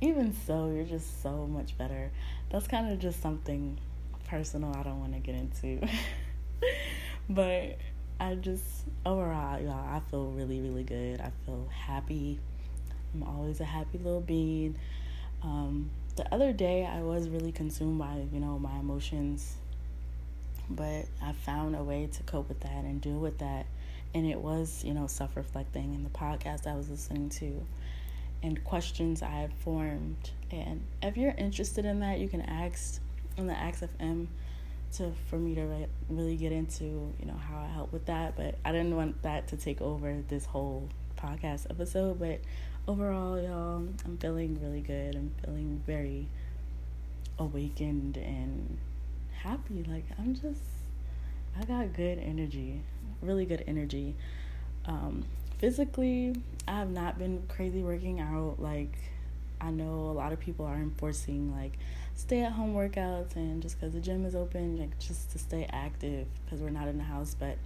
even 0.00 0.34
so, 0.46 0.70
you're 0.74 0.84
just 0.84 1.22
so 1.22 1.46
much 1.46 1.78
better. 1.78 2.10
That's 2.50 2.66
kind 2.66 2.92
of 2.92 2.98
just 2.98 3.22
something 3.22 3.78
personal 4.32 4.74
I 4.74 4.82
don't 4.82 4.98
want 4.98 5.12
to 5.12 5.18
get 5.18 5.34
into. 5.34 5.86
but 7.28 7.76
I 8.18 8.34
just 8.36 8.64
overall, 9.04 9.60
y'all, 9.60 9.94
I 9.94 10.00
feel 10.10 10.30
really, 10.30 10.58
really 10.62 10.84
good. 10.84 11.20
I 11.20 11.30
feel 11.44 11.68
happy. 11.70 12.40
I'm 13.12 13.24
always 13.24 13.60
a 13.60 13.64
happy 13.66 13.98
little 13.98 14.22
being. 14.22 14.78
Um, 15.42 15.90
the 16.16 16.32
other 16.32 16.54
day, 16.54 16.86
I 16.86 17.02
was 17.02 17.28
really 17.28 17.52
consumed 17.52 17.98
by, 17.98 18.24
you 18.32 18.40
know, 18.40 18.58
my 18.58 18.78
emotions, 18.78 19.56
but 20.70 21.04
I 21.22 21.32
found 21.32 21.76
a 21.76 21.84
way 21.84 22.08
to 22.10 22.22
cope 22.22 22.48
with 22.48 22.60
that 22.60 22.84
and 22.84 23.02
deal 23.02 23.18
with 23.18 23.36
that. 23.40 23.66
And 24.14 24.24
it 24.26 24.40
was, 24.40 24.82
you 24.82 24.94
know, 24.94 25.08
self 25.08 25.36
reflecting 25.36 25.92
in 25.92 26.04
the 26.04 26.10
podcast 26.10 26.66
I 26.66 26.74
was 26.74 26.88
listening 26.88 27.28
to. 27.28 27.66
and 28.42 28.64
questions 28.64 29.22
I 29.22 29.48
formed. 29.60 30.30
And 30.50 30.82
if 31.02 31.18
you're 31.18 31.34
interested 31.36 31.84
in 31.84 32.00
that, 32.00 32.18
you 32.18 32.28
can 32.28 32.40
ask 32.40 33.01
on 33.38 33.46
the 33.46 33.54
Ask 33.54 33.82
FM 33.82 34.26
to 34.94 35.12
for 35.28 35.36
me 35.36 35.54
to 35.54 35.62
re- 35.62 35.86
really 36.08 36.36
get 36.36 36.52
into 36.52 36.84
you 37.18 37.26
know 37.26 37.36
how 37.36 37.58
I 37.58 37.66
help 37.66 37.92
with 37.92 38.06
that. 38.06 38.36
But 38.36 38.56
I 38.64 38.72
didn't 38.72 38.96
want 38.96 39.22
that 39.22 39.48
to 39.48 39.56
take 39.56 39.80
over 39.80 40.22
this 40.28 40.44
whole 40.44 40.88
podcast 41.16 41.70
episode. 41.70 42.18
But 42.18 42.40
overall, 42.86 43.40
y'all, 43.40 43.86
I'm 44.04 44.18
feeling 44.18 44.58
really 44.62 44.80
good. 44.80 45.14
I'm 45.14 45.32
feeling 45.44 45.82
very 45.86 46.28
awakened 47.38 48.16
and 48.16 48.78
happy. 49.42 49.84
Like 49.88 50.04
I'm 50.18 50.34
just, 50.34 50.62
I 51.58 51.64
got 51.64 51.92
good 51.92 52.18
energy, 52.18 52.82
really 53.20 53.46
good 53.46 53.64
energy. 53.66 54.14
Um, 54.84 55.24
physically, 55.58 56.34
I 56.66 56.72
have 56.72 56.90
not 56.90 57.18
been 57.18 57.42
crazy 57.48 57.82
working 57.82 58.20
out. 58.20 58.56
Like 58.58 58.94
I 59.62 59.70
know 59.70 60.10
a 60.10 60.12
lot 60.12 60.32
of 60.32 60.40
people 60.40 60.66
are 60.66 60.76
enforcing 60.76 61.54
like 61.56 61.78
stay 62.14 62.42
at 62.42 62.52
home 62.52 62.74
workouts 62.74 63.36
and 63.36 63.62
just 63.62 63.78
because 63.78 63.94
the 63.94 64.00
gym 64.00 64.26
is 64.26 64.34
open, 64.34 64.78
like 64.78 64.98
just 64.98 65.30
to 65.32 65.38
stay 65.38 65.68
active 65.70 66.26
because 66.44 66.60
we're 66.60 66.70
not 66.70 66.88
in 66.88 66.98
the 66.98 67.04
house. 67.04 67.36
But 67.38 67.56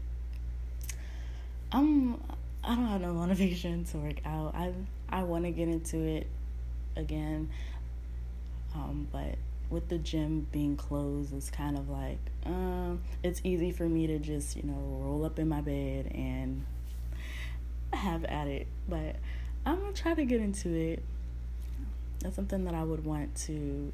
I'm 1.73 2.21
I 2.63 2.75
don't 2.75 2.87
have 2.87 3.01
no 3.01 3.15
motivation 3.15 3.85
to 3.87 3.99
work 3.99 4.21
out. 4.27 4.55
I 4.55 4.73
I 5.09 5.23
want 5.23 5.45
to 5.45 5.51
get 5.51 5.69
into 5.69 5.99
it 5.99 6.27
again, 6.97 7.49
um, 8.75 9.09
but 9.11 9.37
with 9.71 9.89
the 9.89 9.99
gym 9.99 10.47
being 10.53 10.77
closed, 10.77 11.33
it's 11.35 11.51
kind 11.51 11.79
of 11.79 11.89
like 11.89 12.19
um, 12.45 13.01
it's 13.23 13.41
easy 13.43 13.73
for 13.73 13.89
me 13.89 14.07
to 14.07 14.19
just 14.19 14.57
you 14.57 14.63
know 14.65 15.01
roll 15.03 15.25
up 15.25 15.39
in 15.39 15.49
my 15.49 15.61
bed 15.61 16.13
and 16.15 16.65
have 17.93 18.25
at 18.25 18.49
it. 18.49 18.67
But 18.89 19.17
I'm 19.65 19.81
gonna 19.81 19.93
try 19.93 20.15
to 20.15 20.25
get 20.25 20.41
into 20.41 20.69
it. 20.75 21.03
That's 22.21 22.37
something 22.37 22.65
that 22.65 22.75
I 22.75 22.83
would 22.83 23.05
want 23.05 23.35
to 23.47 23.93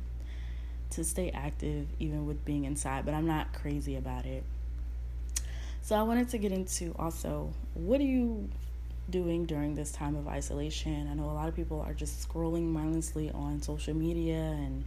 to 0.91 1.05
stay 1.05 1.31
active 1.31 1.87
even 1.99 2.27
with 2.27 2.45
being 2.45 2.65
inside, 2.65 3.07
but 3.07 3.15
I'm 3.15 3.27
not 3.27 3.55
crazy 3.55 3.97
about 3.97 4.27
it. 4.27 4.45
So 5.81 5.97
I 5.97 6.03
wanted 6.03 6.29
to 6.31 6.39
get 6.39 6.53
into 6.53 6.95
also 6.99 7.53
what 7.75 8.01
are 8.01 8.05
you 8.05 8.49
doing 9.11 9.47
during 9.47 9.75
this 9.75 9.91
time 9.91 10.15
of 10.15 10.29
isolation? 10.29 11.09
I 11.11 11.15
know 11.15 11.25
a 11.25 11.33
lot 11.33 11.49
of 11.49 11.57
people 11.57 11.81
are 11.81 11.95
just 11.95 12.29
scrolling 12.29 12.71
mindlessly 12.71 13.31
on 13.31 13.63
social 13.63 13.95
media 13.95 14.35
and 14.35 14.85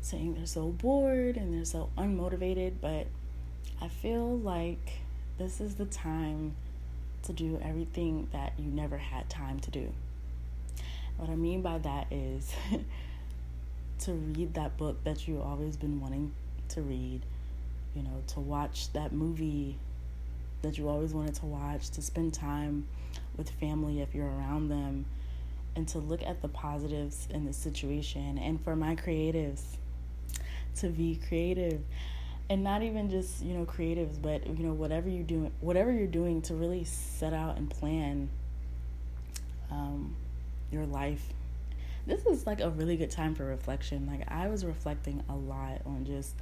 saying 0.00 0.34
they're 0.34 0.46
so 0.46 0.68
bored 0.68 1.36
and 1.36 1.52
they're 1.52 1.64
so 1.64 1.90
unmotivated, 1.96 2.74
but 2.80 3.06
I 3.80 3.88
feel 3.88 4.38
like 4.38 5.00
this 5.38 5.60
is 5.60 5.74
the 5.74 5.84
time 5.84 6.54
to 7.22 7.32
do 7.32 7.60
everything 7.62 8.28
that 8.32 8.52
you 8.58 8.70
never 8.70 8.98
had 8.98 9.28
time 9.28 9.60
to 9.60 9.70
do. 9.70 9.92
What 11.16 11.30
I 11.30 11.34
mean 11.34 11.62
by 11.62 11.78
that 11.78 12.06
is 12.10 12.52
to 14.00 14.12
read 14.12 14.54
that 14.54 14.76
book 14.76 15.02
that 15.04 15.26
you've 15.26 15.42
always 15.42 15.76
been 15.76 16.00
wanting 16.00 16.32
to 16.70 16.82
read, 16.82 17.22
you 17.94 18.02
know, 18.02 18.22
to 18.28 18.40
watch 18.40 18.92
that 18.92 19.12
movie 19.12 19.78
that 20.62 20.76
you 20.78 20.88
always 20.88 21.14
wanted 21.14 21.34
to 21.36 21.46
watch, 21.46 21.90
to 21.90 22.02
spend 22.02 22.34
time 22.34 22.86
with 23.36 23.48
family 23.50 24.00
if 24.00 24.14
you're 24.14 24.26
around 24.26 24.68
them, 24.68 25.06
and 25.74 25.86
to 25.88 25.98
look 25.98 26.22
at 26.22 26.42
the 26.42 26.48
positives 26.48 27.28
in 27.30 27.44
the 27.44 27.52
situation. 27.52 28.38
And 28.38 28.62
for 28.62 28.76
my 28.76 28.96
creatives, 28.96 29.62
to 30.76 30.88
be 30.88 31.18
creative 31.28 31.80
and 32.48 32.62
not 32.62 32.82
even 32.82 33.10
just 33.10 33.42
you 33.42 33.54
know 33.54 33.64
creatives 33.64 34.20
but 34.20 34.46
you 34.46 34.64
know 34.64 34.72
whatever 34.72 35.08
you 35.08 35.22
do 35.22 35.50
whatever 35.60 35.90
you're 35.90 36.06
doing 36.06 36.40
to 36.42 36.54
really 36.54 36.84
set 36.84 37.32
out 37.32 37.56
and 37.56 37.70
plan 37.70 38.28
um, 39.70 40.14
your 40.70 40.86
life. 40.86 41.24
This 42.06 42.24
is 42.26 42.46
like 42.46 42.60
a 42.60 42.70
really 42.70 42.96
good 42.96 43.10
time 43.10 43.34
for 43.34 43.44
reflection. 43.44 44.06
Like 44.06 44.30
I 44.30 44.48
was 44.48 44.64
reflecting 44.64 45.22
a 45.28 45.34
lot 45.34 45.80
on 45.84 46.04
just 46.04 46.34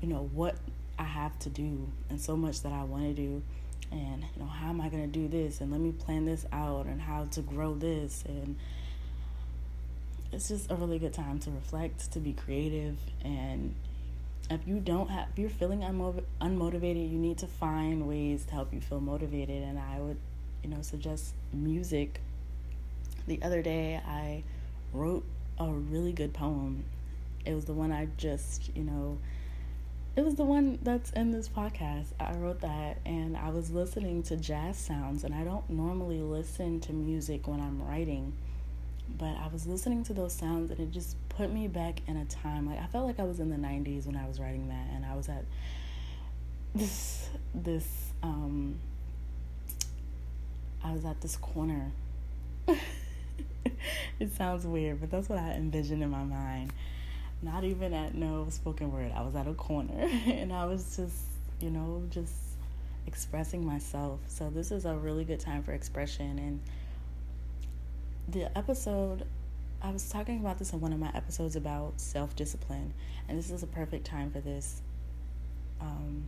you 0.00 0.08
know 0.08 0.30
what 0.32 0.56
I 0.98 1.04
have 1.04 1.38
to 1.40 1.48
do 1.48 1.88
and 2.10 2.20
so 2.20 2.36
much 2.36 2.62
that 2.62 2.72
I 2.72 2.84
want 2.84 3.04
to 3.04 3.14
do. 3.14 3.42
And 3.90 4.22
you 4.22 4.42
know 4.42 4.48
how 4.48 4.68
am 4.68 4.80
I 4.80 4.88
going 4.88 5.10
to 5.10 5.18
do 5.18 5.28
this? 5.28 5.60
And 5.60 5.70
let 5.70 5.80
me 5.80 5.92
plan 5.92 6.24
this 6.24 6.44
out 6.52 6.86
and 6.86 7.00
how 7.00 7.24
to 7.32 7.40
grow 7.40 7.74
this. 7.74 8.22
And 8.26 8.56
it's 10.30 10.48
just 10.48 10.70
a 10.70 10.74
really 10.74 10.98
good 10.98 11.14
time 11.14 11.38
to 11.40 11.50
reflect, 11.50 12.12
to 12.12 12.20
be 12.20 12.32
creative. 12.34 12.96
And 13.24 13.74
if 14.50 14.60
you 14.66 14.80
don't 14.80 15.08
have 15.08 15.28
if 15.32 15.38
you're 15.38 15.50
feeling 15.50 15.80
unmo- 15.80 16.22
unmotivated, 16.40 17.10
you 17.10 17.18
need 17.18 17.38
to 17.38 17.46
find 17.46 18.06
ways 18.06 18.44
to 18.46 18.52
help 18.52 18.74
you 18.74 18.80
feel 18.80 19.00
motivated. 19.00 19.62
And 19.62 19.78
I 19.78 20.00
would 20.00 20.18
you 20.62 20.70
know 20.70 20.82
suggest 20.82 21.34
music 21.52 22.20
the 23.28 23.42
other 23.42 23.62
day 23.62 24.00
I 24.06 24.42
wrote 24.92 25.24
a 25.58 25.70
really 25.70 26.12
good 26.12 26.32
poem. 26.32 26.84
It 27.44 27.54
was 27.54 27.66
the 27.66 27.72
one 27.72 27.92
I 27.92 28.08
just, 28.16 28.74
you 28.74 28.82
know, 28.82 29.18
it 30.16 30.24
was 30.24 30.34
the 30.34 30.44
one 30.44 30.78
that's 30.82 31.10
in 31.12 31.30
this 31.30 31.48
podcast. 31.48 32.06
I 32.18 32.32
wrote 32.34 32.60
that 32.62 32.98
and 33.06 33.36
I 33.36 33.50
was 33.50 33.70
listening 33.70 34.22
to 34.24 34.36
jazz 34.36 34.76
sounds, 34.76 35.24
and 35.24 35.34
I 35.34 35.44
don't 35.44 35.68
normally 35.70 36.20
listen 36.20 36.80
to 36.80 36.92
music 36.92 37.46
when 37.46 37.60
I'm 37.60 37.86
writing, 37.86 38.32
but 39.16 39.36
I 39.36 39.48
was 39.52 39.66
listening 39.66 40.02
to 40.04 40.14
those 40.14 40.32
sounds 40.32 40.70
and 40.70 40.80
it 40.80 40.90
just 40.90 41.16
put 41.28 41.52
me 41.52 41.68
back 41.68 42.00
in 42.08 42.16
a 42.16 42.24
time. 42.24 42.66
Like 42.66 42.80
I 42.80 42.86
felt 42.86 43.06
like 43.06 43.20
I 43.20 43.24
was 43.24 43.38
in 43.38 43.50
the 43.50 43.56
90s 43.56 44.06
when 44.06 44.16
I 44.16 44.26
was 44.26 44.40
writing 44.40 44.68
that, 44.68 44.88
and 44.94 45.04
I 45.04 45.14
was 45.14 45.28
at 45.28 45.44
this, 46.74 47.28
this, 47.54 47.86
um, 48.22 48.76
I 50.82 50.92
was 50.92 51.04
at 51.04 51.20
this 51.20 51.36
corner. 51.36 51.92
it 54.20 54.34
sounds 54.34 54.66
weird, 54.66 55.00
but 55.00 55.10
that's 55.10 55.28
what 55.28 55.38
I 55.38 55.52
envisioned 55.52 56.02
in 56.02 56.10
my 56.10 56.24
mind. 56.24 56.72
Not 57.42 57.64
even 57.64 57.94
at 57.94 58.14
no 58.14 58.46
spoken 58.50 58.92
word. 58.92 59.12
I 59.14 59.22
was 59.22 59.34
at 59.34 59.46
a 59.46 59.54
corner 59.54 59.94
and 60.26 60.52
I 60.52 60.64
was 60.64 60.96
just, 60.96 61.24
you 61.60 61.70
know, 61.70 62.02
just 62.10 62.34
expressing 63.06 63.64
myself. 63.64 64.20
So 64.26 64.50
this 64.50 64.70
is 64.70 64.84
a 64.84 64.94
really 64.94 65.24
good 65.24 65.40
time 65.40 65.62
for 65.62 65.72
expression 65.72 66.38
and 66.38 66.60
the 68.28 68.56
episode 68.56 69.24
I 69.80 69.90
was 69.90 70.08
talking 70.08 70.40
about 70.40 70.58
this 70.58 70.72
in 70.72 70.80
one 70.80 70.92
of 70.92 70.98
my 70.98 71.10
episodes 71.14 71.54
about 71.54 72.00
self 72.00 72.34
discipline, 72.34 72.92
and 73.28 73.38
this 73.38 73.50
is 73.50 73.62
a 73.62 73.66
perfect 73.66 74.04
time 74.04 74.30
for 74.30 74.40
this. 74.40 74.82
Um, 75.80 76.24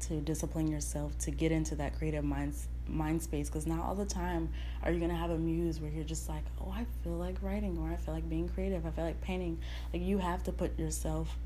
to 0.00 0.20
discipline 0.20 0.68
yourself 0.68 1.16
to 1.18 1.30
get 1.30 1.52
into 1.52 1.74
that 1.74 1.96
creative 1.96 2.24
mind 2.24 2.54
mind 2.86 3.22
space 3.22 3.48
because 3.48 3.66
not 3.66 3.80
all 3.80 3.94
the 3.94 4.04
time 4.04 4.48
are 4.82 4.90
you 4.90 4.98
to 5.10 5.16
have 5.16 5.30
a 5.30 5.36
muse 5.36 5.80
where 5.80 5.90
you're 5.90 6.04
just 6.04 6.28
like 6.28 6.44
oh 6.60 6.72
i 6.74 6.86
feel 7.02 7.12
like 7.12 7.36
writing 7.42 7.76
or 7.78 7.90
i 7.90 7.96
feel 7.96 8.14
like 8.14 8.28
being 8.28 8.48
creative 8.48 8.86
i 8.86 8.90
feel 8.90 9.04
like 9.04 9.20
painting. 9.20 9.58
Like 9.92 10.02
you 10.02 10.18
have 10.18 10.42
to 10.44 10.52
put 10.52 10.78
yourself 10.78 11.36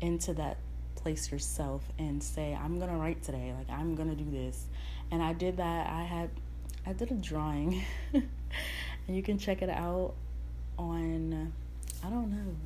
into 0.00 0.34
that 0.34 0.58
place 0.94 1.32
yourself 1.32 1.82
and 1.98 2.22
say 2.22 2.54
i'm 2.54 2.78
to 2.90 2.96
write 2.96 3.22
today 3.22 3.52
like 3.56 3.68
i'm 3.70 3.96
to 3.96 4.14
do 4.14 4.30
this. 4.30 4.66
And 5.10 5.22
i 5.22 5.32
did 5.32 5.56
that 5.56 5.90
i 5.90 6.02
had 6.02 6.30
i 6.86 6.92
did 6.92 7.10
a 7.10 7.14
drawing. 7.14 7.82
And 9.08 9.16
you 9.16 9.22
can 9.22 9.38
check 9.38 9.62
it 9.62 9.70
out 9.70 10.14
on 10.78 11.52
i 12.04 12.08
don't 12.08 12.30
know 12.30 12.56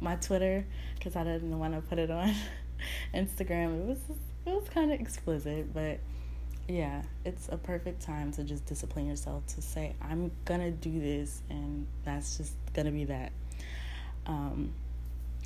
my 0.00 0.16
twitter 0.16 0.64
because 0.94 1.16
i 1.16 1.24
didn't 1.24 1.58
want 1.58 1.74
to 1.74 1.80
put 1.80 1.98
it 1.98 2.10
on 2.10 2.34
instagram. 3.14 3.82
It 3.82 3.86
was 3.88 3.98
it 4.46 4.54
was 4.54 4.68
kind 4.68 4.92
of 4.92 5.00
explicit, 5.00 5.72
but 5.72 5.98
yeah, 6.68 7.02
it's 7.24 7.48
a 7.50 7.56
perfect 7.56 8.00
time 8.00 8.32
to 8.32 8.44
just 8.44 8.64
discipline 8.66 9.06
yourself 9.06 9.46
to 9.48 9.62
say, 9.62 9.94
I'm 10.00 10.30
gonna 10.44 10.70
do 10.70 11.00
this, 11.00 11.42
and 11.50 11.86
that's 12.04 12.36
just 12.36 12.54
gonna 12.74 12.92
be 12.92 13.04
that. 13.04 13.32
Um, 14.26 14.72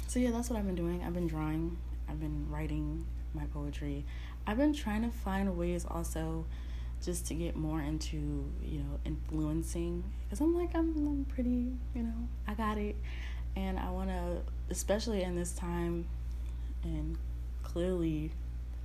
so, 0.07 0.21
yeah, 0.21 0.31
that's 0.31 0.51
what 0.51 0.59
I've 0.59 0.67
been 0.67 0.75
doing. 0.75 1.03
I've 1.03 1.15
been 1.15 1.27
drawing, 1.27 1.77
I've 2.09 2.21
been 2.21 2.49
writing 2.51 3.07
my 3.33 3.45
poetry. 3.47 4.05
I've 4.47 4.59
been 4.59 4.75
trying 4.75 5.03
to 5.03 5.11
find 5.11 5.57
ways 5.57 5.87
also 5.89 6.45
just 7.05 7.27
to 7.27 7.35
get 7.35 7.57
more 7.57 7.81
into, 7.81 8.51
you 8.63 8.79
know, 8.79 9.01
influencing 9.05 10.05
because 10.25 10.41
I'm 10.41 10.55
like, 10.55 10.75
I'm, 10.75 10.95
I'm 10.97 11.27
pretty, 11.29 11.73
you 11.95 12.03
know, 12.03 12.29
I 12.47 12.55
got 12.55 12.79
it. 12.79 12.97
And 13.57 13.79
I 13.79 13.91
want 13.91 14.11
to, 14.11 14.43
especially 14.71 15.23
in 15.23 15.37
this 15.37 15.53
time, 15.53 16.07
and 16.83 17.17
clearly 17.63 18.31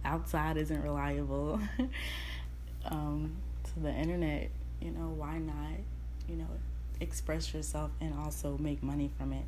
outside 0.06 0.58
isn't 0.58 0.82
reliable 0.82 1.60
um, 2.86 3.36
to 3.64 3.80
the 3.80 3.92
internet, 3.92 4.50
you 4.82 4.92
know, 4.92 5.10
why 5.10 5.38
not, 5.38 5.80
you 6.28 6.36
know, 6.36 6.48
express 7.00 7.54
yourself 7.54 7.92
and 8.02 8.14
also 8.18 8.58
make 8.58 8.82
money 8.84 9.10
from 9.18 9.34
it? 9.34 9.46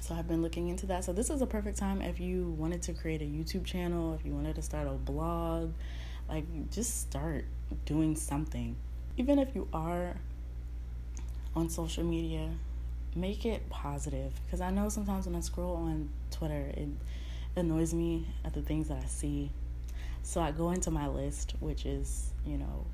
So 0.00 0.14
I've 0.14 0.28
been 0.28 0.42
looking 0.42 0.68
into 0.68 0.86
that. 0.86 1.04
So 1.04 1.12
this 1.12 1.30
is 1.30 1.42
a 1.42 1.46
perfect 1.46 1.78
time 1.78 2.02
if 2.02 2.20
you 2.20 2.54
wanted 2.58 2.82
to 2.82 2.92
create 2.92 3.22
a 3.22 3.24
YouTube 3.24 3.64
channel, 3.64 4.14
if 4.14 4.24
you 4.24 4.32
wanted 4.32 4.54
to 4.56 4.62
start 4.62 4.86
a 4.86 4.92
blog, 4.92 5.72
like 6.28 6.44
just 6.70 7.00
start 7.00 7.44
doing 7.84 8.14
something. 8.14 8.76
Even 9.16 9.38
if 9.38 9.54
you 9.54 9.66
are 9.72 10.16
on 11.54 11.70
social 11.70 12.04
media, 12.04 12.50
make 13.14 13.46
it 13.46 13.68
positive 13.70 14.32
because 14.44 14.60
I 14.60 14.70
know 14.70 14.88
sometimes 14.88 15.26
when 15.26 15.34
I 15.34 15.40
scroll 15.40 15.76
on 15.76 16.10
Twitter, 16.30 16.70
it 16.76 16.88
annoys 17.56 17.94
me 17.94 18.26
at 18.44 18.52
the 18.52 18.62
things 18.62 18.88
that 18.88 19.02
I 19.02 19.06
see. 19.06 19.50
So 20.22 20.40
I 20.40 20.50
go 20.50 20.70
into 20.70 20.90
my 20.90 21.08
list, 21.08 21.54
which 21.60 21.86
is, 21.86 22.30
you 22.44 22.58
know, 22.58 22.86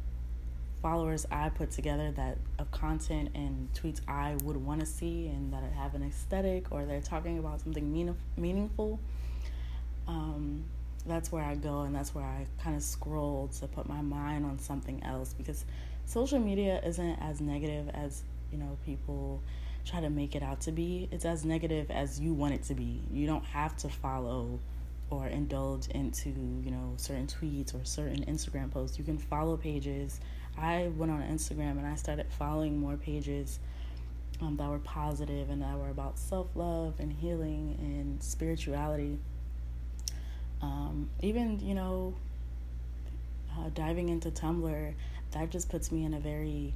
followers 0.80 1.26
I 1.30 1.48
put 1.48 1.70
together 1.70 2.10
that 2.12 2.38
of 2.58 2.70
content 2.70 3.30
and 3.34 3.68
tweets 3.72 4.00
I 4.08 4.36
would 4.42 4.56
want 4.56 4.80
to 4.80 4.86
see 4.86 5.28
and 5.28 5.52
that 5.52 5.62
have 5.76 5.94
an 5.94 6.02
aesthetic 6.02 6.72
or 6.72 6.84
they're 6.84 7.00
talking 7.00 7.38
about 7.38 7.60
something 7.60 7.92
mean, 7.92 8.14
meaningful. 8.36 8.98
Um, 10.08 10.64
that's 11.06 11.32
where 11.32 11.44
I 11.44 11.54
go 11.54 11.82
and 11.82 11.94
that's 11.94 12.14
where 12.14 12.24
I 12.24 12.46
kind 12.62 12.76
of 12.76 12.82
scroll 12.82 13.48
to 13.60 13.66
put 13.66 13.88
my 13.88 14.00
mind 14.02 14.44
on 14.44 14.58
something 14.58 15.02
else 15.04 15.32
because 15.32 15.64
social 16.06 16.38
media 16.38 16.80
isn't 16.84 17.16
as 17.20 17.40
negative 17.40 17.88
as 17.94 18.22
you 18.52 18.58
know 18.58 18.76
people 18.84 19.42
try 19.84 20.00
to 20.00 20.10
make 20.10 20.34
it 20.34 20.42
out 20.42 20.60
to 20.62 20.72
be. 20.72 21.08
It's 21.10 21.24
as 21.24 21.44
negative 21.44 21.90
as 21.90 22.20
you 22.20 22.34
want 22.34 22.54
it 22.54 22.62
to 22.64 22.74
be. 22.74 23.02
You 23.12 23.26
don't 23.26 23.44
have 23.44 23.76
to 23.78 23.88
follow 23.88 24.60
or 25.10 25.26
indulge 25.26 25.88
into, 25.88 26.30
you 26.30 26.70
know, 26.70 26.94
certain 26.96 27.26
tweets 27.26 27.74
or 27.74 27.84
certain 27.84 28.24
Instagram 28.24 28.70
posts. 28.70 28.98
You 28.98 29.04
can 29.04 29.18
follow 29.18 29.56
pages. 29.56 30.20
I 30.56 30.90
went 30.96 31.12
on 31.12 31.22
Instagram 31.22 31.72
and 31.72 31.86
I 31.86 31.96
started 31.96 32.26
following 32.38 32.78
more 32.78 32.96
pages 32.96 33.58
um, 34.40 34.56
that 34.56 34.68
were 34.68 34.78
positive 34.78 35.50
and 35.50 35.62
that 35.62 35.78
were 35.78 35.90
about 35.90 36.18
self 36.18 36.48
love 36.54 36.94
and 36.98 37.12
healing 37.12 37.76
and 37.78 38.22
spirituality. 38.22 39.18
Um, 40.60 41.10
even, 41.20 41.60
you 41.60 41.74
know, 41.74 42.14
uh, 43.58 43.68
diving 43.74 44.08
into 44.08 44.30
Tumblr, 44.30 44.94
that 45.32 45.50
just 45.50 45.68
puts 45.68 45.90
me 45.92 46.04
in 46.04 46.14
a 46.14 46.20
very 46.20 46.74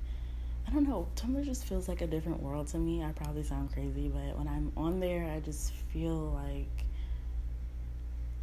I 0.66 0.72
don't 0.72 0.88
know. 0.88 1.06
Tumblr 1.14 1.44
just 1.44 1.64
feels 1.64 1.88
like 1.88 2.00
a 2.00 2.06
different 2.06 2.42
world 2.42 2.66
to 2.68 2.78
me. 2.78 3.04
I 3.04 3.12
probably 3.12 3.44
sound 3.44 3.72
crazy, 3.72 4.08
but 4.08 4.36
when 4.36 4.48
I'm 4.48 4.72
on 4.76 4.98
there, 4.98 5.30
I 5.30 5.40
just 5.40 5.72
feel 5.92 6.40
like 6.44 6.86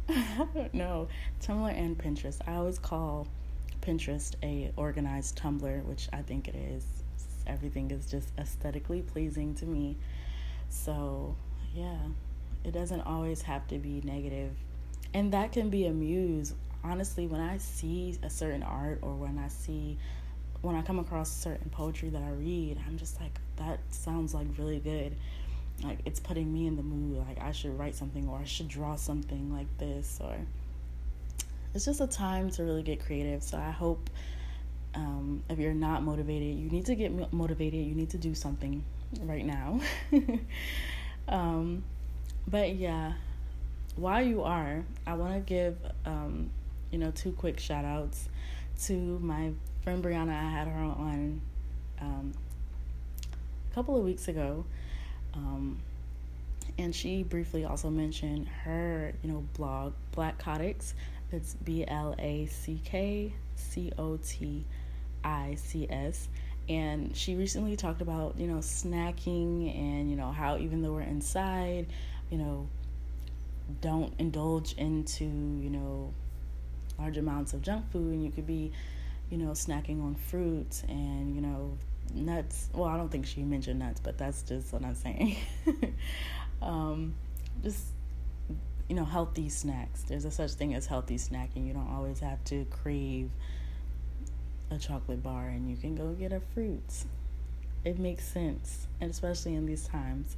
I 0.08 0.46
don't 0.54 0.74
know. 0.74 1.08
Tumblr 1.42 1.72
and 1.72 1.96
Pinterest. 1.98 2.40
I 2.46 2.54
always 2.54 2.78
call 2.78 3.26
Pinterest 3.82 4.34
a 4.42 4.72
organized 4.76 5.38
Tumblr, 5.38 5.84
which 5.84 6.08
I 6.12 6.22
think 6.22 6.48
it 6.48 6.54
is. 6.54 6.84
Everything 7.46 7.90
is 7.90 8.06
just 8.06 8.28
aesthetically 8.38 9.02
pleasing 9.02 9.54
to 9.56 9.66
me. 9.66 9.96
So, 10.70 11.36
yeah, 11.74 11.98
it 12.64 12.72
doesn't 12.72 13.02
always 13.02 13.42
have 13.42 13.66
to 13.68 13.78
be 13.78 14.00
negative. 14.02 14.52
And 15.12 15.32
that 15.32 15.52
can 15.52 15.70
be 15.70 15.86
a 15.86 15.92
muse. 15.92 16.54
Honestly, 16.82 17.26
when 17.26 17.40
I 17.40 17.58
see 17.58 18.18
a 18.22 18.30
certain 18.30 18.62
art 18.62 18.98
or 19.02 19.14
when 19.14 19.38
I 19.38 19.48
see 19.48 19.98
when 20.64 20.76
I 20.76 20.82
come 20.82 20.98
across 20.98 21.30
certain 21.30 21.68
poetry 21.70 22.08
that 22.08 22.22
I 22.22 22.30
read, 22.30 22.78
I'm 22.86 22.96
just 22.96 23.20
like, 23.20 23.38
that 23.56 23.80
sounds 23.90 24.32
like 24.32 24.46
really 24.58 24.78
good. 24.78 25.14
Like 25.82 25.98
it's 26.06 26.20
putting 26.20 26.52
me 26.52 26.66
in 26.66 26.76
the 26.76 26.82
mood. 26.82 27.18
Like 27.26 27.40
I 27.40 27.52
should 27.52 27.78
write 27.78 27.94
something 27.94 28.28
or 28.28 28.38
I 28.38 28.44
should 28.44 28.68
draw 28.68 28.96
something 28.96 29.52
like 29.52 29.66
this 29.78 30.18
or 30.22 30.34
it's 31.74 31.84
just 31.84 32.00
a 32.00 32.06
time 32.06 32.50
to 32.52 32.62
really 32.62 32.82
get 32.82 33.04
creative. 33.04 33.42
So 33.42 33.58
I 33.58 33.70
hope 33.72 34.08
um, 34.94 35.42
if 35.50 35.58
you're 35.58 35.74
not 35.74 36.02
motivated, 36.02 36.56
you 36.56 36.70
need 36.70 36.86
to 36.86 36.94
get 36.94 37.32
motivated. 37.32 37.84
You 37.84 37.94
need 37.94 38.10
to 38.10 38.18
do 38.18 38.34
something 38.34 38.82
right 39.22 39.44
now. 39.44 39.80
um, 41.28 41.84
but 42.46 42.74
yeah, 42.76 43.12
while 43.96 44.24
you 44.24 44.42
are, 44.42 44.84
I 45.06 45.14
want 45.14 45.34
to 45.34 45.40
give 45.40 45.76
um, 46.06 46.48
you 46.90 46.98
know 46.98 47.10
two 47.10 47.32
quick 47.32 47.60
shout 47.60 47.84
outs 47.84 48.28
to 48.84 48.94
my 49.18 49.50
friend 49.84 50.02
Brianna, 50.02 50.30
I 50.30 50.50
had 50.50 50.66
her 50.66 50.80
on 50.80 51.42
um, 52.00 52.32
a 53.70 53.74
couple 53.74 53.96
of 53.98 54.02
weeks 54.02 54.28
ago. 54.28 54.64
Um, 55.34 55.78
and 56.78 56.94
she 56.94 57.22
briefly 57.22 57.66
also 57.66 57.90
mentioned 57.90 58.48
her, 58.64 59.12
you 59.22 59.30
know, 59.30 59.44
blog, 59.54 59.92
Black 60.12 60.38
Cotics. 60.38 60.94
It's 61.30 61.54
B 61.54 61.84
L 61.86 62.14
A 62.18 62.46
C 62.46 62.80
K 62.82 63.34
C 63.56 63.92
O 63.98 64.16
T 64.16 64.64
I 65.22 65.56
C 65.56 65.86
S. 65.90 66.28
And 66.66 67.14
she 67.14 67.34
recently 67.34 67.76
talked 67.76 68.00
about, 68.00 68.38
you 68.38 68.46
know, 68.46 68.58
snacking 68.58 69.76
and, 69.78 70.08
you 70.08 70.16
know, 70.16 70.32
how 70.32 70.56
even 70.56 70.80
though 70.80 70.92
we're 70.92 71.02
inside, 71.02 71.86
you 72.30 72.38
know, 72.38 72.66
don't 73.82 74.14
indulge 74.18 74.72
into, 74.78 75.24
you 75.24 75.68
know, 75.68 76.14
large 76.98 77.18
amounts 77.18 77.52
of 77.52 77.60
junk 77.60 77.90
food 77.90 78.14
and 78.14 78.24
you 78.24 78.30
could 78.30 78.46
be 78.46 78.72
you 79.34 79.44
know, 79.44 79.50
snacking 79.50 80.00
on 80.00 80.14
fruits 80.14 80.84
and, 80.86 81.34
you 81.34 81.40
know, 81.40 81.76
nuts. 82.14 82.68
Well, 82.72 82.88
I 82.88 82.96
don't 82.96 83.08
think 83.10 83.26
she 83.26 83.42
mentioned 83.42 83.80
nuts, 83.80 83.98
but 84.00 84.16
that's 84.16 84.42
just 84.42 84.72
what 84.72 84.84
I'm 84.84 84.94
saying. 84.94 85.36
um, 86.62 87.16
just, 87.60 87.86
you 88.88 88.94
know, 88.94 89.04
healthy 89.04 89.48
snacks. 89.48 90.04
There's 90.04 90.24
a 90.24 90.30
such 90.30 90.52
thing 90.52 90.72
as 90.74 90.86
healthy 90.86 91.16
snacking. 91.16 91.66
You 91.66 91.72
don't 91.72 91.92
always 91.92 92.20
have 92.20 92.44
to 92.44 92.64
crave 92.66 93.28
a 94.70 94.78
chocolate 94.78 95.20
bar 95.20 95.48
and 95.48 95.68
you 95.68 95.76
can 95.76 95.96
go 95.96 96.12
get 96.12 96.32
a 96.32 96.38
fruit. 96.38 97.04
It 97.84 97.98
makes 97.98 98.24
sense, 98.24 98.86
and 99.00 99.10
especially 99.10 99.56
in 99.56 99.66
these 99.66 99.88
times 99.88 100.36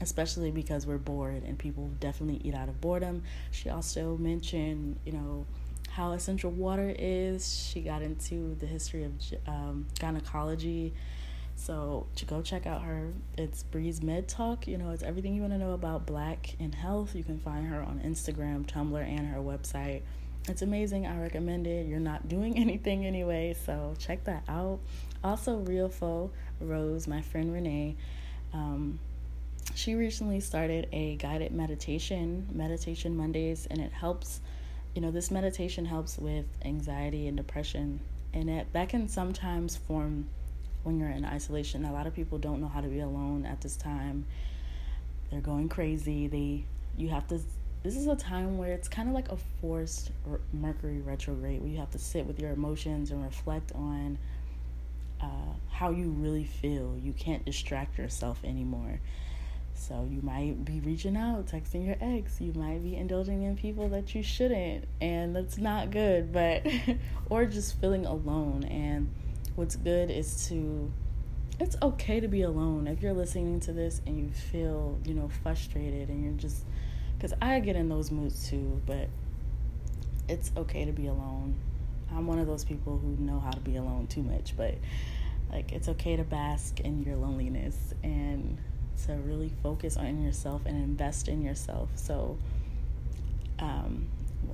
especially 0.00 0.52
because 0.52 0.86
we're 0.86 0.96
bored 0.96 1.42
and 1.42 1.58
people 1.58 1.90
definitely 1.98 2.40
eat 2.44 2.54
out 2.54 2.68
of 2.68 2.80
boredom. 2.80 3.20
She 3.50 3.68
also 3.68 4.16
mentioned, 4.16 4.96
you 5.04 5.10
know, 5.10 5.44
how 5.88 6.12
essential 6.12 6.50
water 6.50 6.94
is. 6.98 7.68
She 7.70 7.80
got 7.80 8.02
into 8.02 8.54
the 8.56 8.66
history 8.66 9.04
of 9.04 9.12
um, 9.46 9.86
gynecology. 9.98 10.92
So 11.56 12.06
to 12.16 12.24
go 12.24 12.40
check 12.40 12.66
out 12.66 12.82
her, 12.82 13.12
it's 13.36 13.64
Breeze 13.64 14.02
Med 14.02 14.28
Talk. 14.28 14.68
You 14.68 14.78
know, 14.78 14.90
it's 14.90 15.02
everything 15.02 15.34
you 15.34 15.40
want 15.42 15.54
to 15.54 15.58
know 15.58 15.72
about 15.72 16.06
black 16.06 16.54
and 16.60 16.74
health. 16.74 17.14
You 17.14 17.24
can 17.24 17.38
find 17.38 17.66
her 17.66 17.82
on 17.82 18.00
Instagram, 18.04 18.64
Tumblr, 18.64 19.02
and 19.02 19.26
her 19.28 19.40
website. 19.40 20.02
It's 20.48 20.62
amazing. 20.62 21.06
I 21.06 21.20
recommend 21.20 21.66
it. 21.66 21.86
You're 21.86 21.98
not 22.00 22.28
doing 22.28 22.56
anything 22.58 23.04
anyway, 23.04 23.56
so 23.66 23.94
check 23.98 24.24
that 24.24 24.44
out. 24.48 24.78
Also, 25.24 25.56
Real 25.56 25.88
Fo 25.88 26.30
Rose, 26.60 27.08
my 27.08 27.22
friend 27.22 27.52
Renee. 27.52 27.96
Um, 28.52 29.00
she 29.74 29.94
recently 29.94 30.40
started 30.40 30.88
a 30.92 31.16
guided 31.16 31.52
meditation, 31.52 32.46
Meditation 32.52 33.16
Mondays, 33.16 33.66
and 33.70 33.80
it 33.80 33.92
helps 33.92 34.40
you 34.94 35.02
know, 35.02 35.10
this 35.10 35.30
meditation 35.30 35.84
helps 35.84 36.18
with 36.18 36.46
anxiety 36.64 37.28
and 37.28 37.36
depression, 37.36 38.00
and 38.32 38.50
it, 38.50 38.72
that 38.72 38.88
can 38.88 39.08
sometimes 39.08 39.76
form 39.76 40.28
when 40.82 40.98
you're 40.98 41.10
in 41.10 41.24
isolation. 41.24 41.84
A 41.84 41.92
lot 41.92 42.06
of 42.06 42.14
people 42.14 42.38
don't 42.38 42.60
know 42.60 42.68
how 42.68 42.80
to 42.80 42.88
be 42.88 43.00
alone 43.00 43.46
at 43.46 43.60
this 43.60 43.76
time. 43.76 44.24
They're 45.30 45.40
going 45.40 45.68
crazy. 45.68 46.26
They, 46.26 46.64
you 46.96 47.08
have 47.08 47.26
to. 47.28 47.40
This 47.82 47.96
is 47.96 48.06
a 48.06 48.16
time 48.16 48.58
where 48.58 48.72
it's 48.72 48.88
kind 48.88 49.08
of 49.08 49.14
like 49.14 49.30
a 49.30 49.36
forced 49.60 50.10
Mercury 50.52 51.00
retrograde, 51.00 51.60
where 51.60 51.70
you 51.70 51.78
have 51.78 51.90
to 51.92 51.98
sit 51.98 52.26
with 52.26 52.40
your 52.40 52.50
emotions 52.50 53.10
and 53.10 53.22
reflect 53.22 53.72
on 53.72 54.18
uh, 55.20 55.52
how 55.70 55.90
you 55.90 56.10
really 56.10 56.44
feel. 56.44 56.96
You 57.00 57.12
can't 57.12 57.44
distract 57.44 57.98
yourself 57.98 58.40
anymore. 58.44 59.00
So 59.78 60.06
you 60.10 60.20
might 60.22 60.64
be 60.64 60.80
reaching 60.80 61.16
out, 61.16 61.46
texting 61.46 61.86
your 61.86 61.96
ex. 62.00 62.40
You 62.40 62.52
might 62.54 62.82
be 62.82 62.96
indulging 62.96 63.44
in 63.44 63.56
people 63.56 63.88
that 63.90 64.14
you 64.14 64.22
shouldn't, 64.22 64.84
and 65.00 65.34
that's 65.34 65.56
not 65.56 65.90
good. 65.90 66.32
But 66.32 66.66
or 67.30 67.46
just 67.46 67.80
feeling 67.80 68.04
alone. 68.04 68.64
And 68.64 69.14
what's 69.54 69.76
good 69.76 70.10
is 70.10 70.48
to 70.48 70.90
it's 71.60 71.76
okay 71.80 72.20
to 72.20 72.28
be 72.28 72.42
alone 72.42 72.86
if 72.86 73.02
you're 73.02 73.12
listening 73.12 73.58
to 73.60 73.72
this 73.72 74.00
and 74.06 74.18
you 74.18 74.30
feel 74.30 74.98
you 75.04 75.14
know 75.14 75.28
frustrated 75.42 76.08
and 76.08 76.24
you're 76.24 76.34
just 76.34 76.64
because 77.16 77.32
I 77.40 77.58
get 77.60 77.76
in 77.76 77.88
those 77.88 78.10
moods 78.10 78.50
too. 78.50 78.82
But 78.84 79.08
it's 80.28 80.50
okay 80.56 80.84
to 80.84 80.92
be 80.92 81.06
alone. 81.06 81.54
I'm 82.12 82.26
one 82.26 82.40
of 82.40 82.46
those 82.46 82.64
people 82.64 82.98
who 82.98 83.16
know 83.22 83.38
how 83.38 83.52
to 83.52 83.60
be 83.60 83.76
alone 83.76 84.08
too 84.08 84.22
much, 84.22 84.56
but 84.56 84.74
like 85.52 85.72
it's 85.72 85.88
okay 85.88 86.16
to 86.16 86.24
bask 86.24 86.80
in 86.80 87.02
your 87.04 87.16
loneliness 87.16 87.94
and 88.02 88.58
to 89.06 89.12
really 89.14 89.52
focus 89.62 89.96
on 89.96 90.22
yourself 90.22 90.62
and 90.66 90.76
invest 90.76 91.28
in 91.28 91.42
yourself. 91.42 91.88
So, 91.94 92.38
um, 93.58 94.06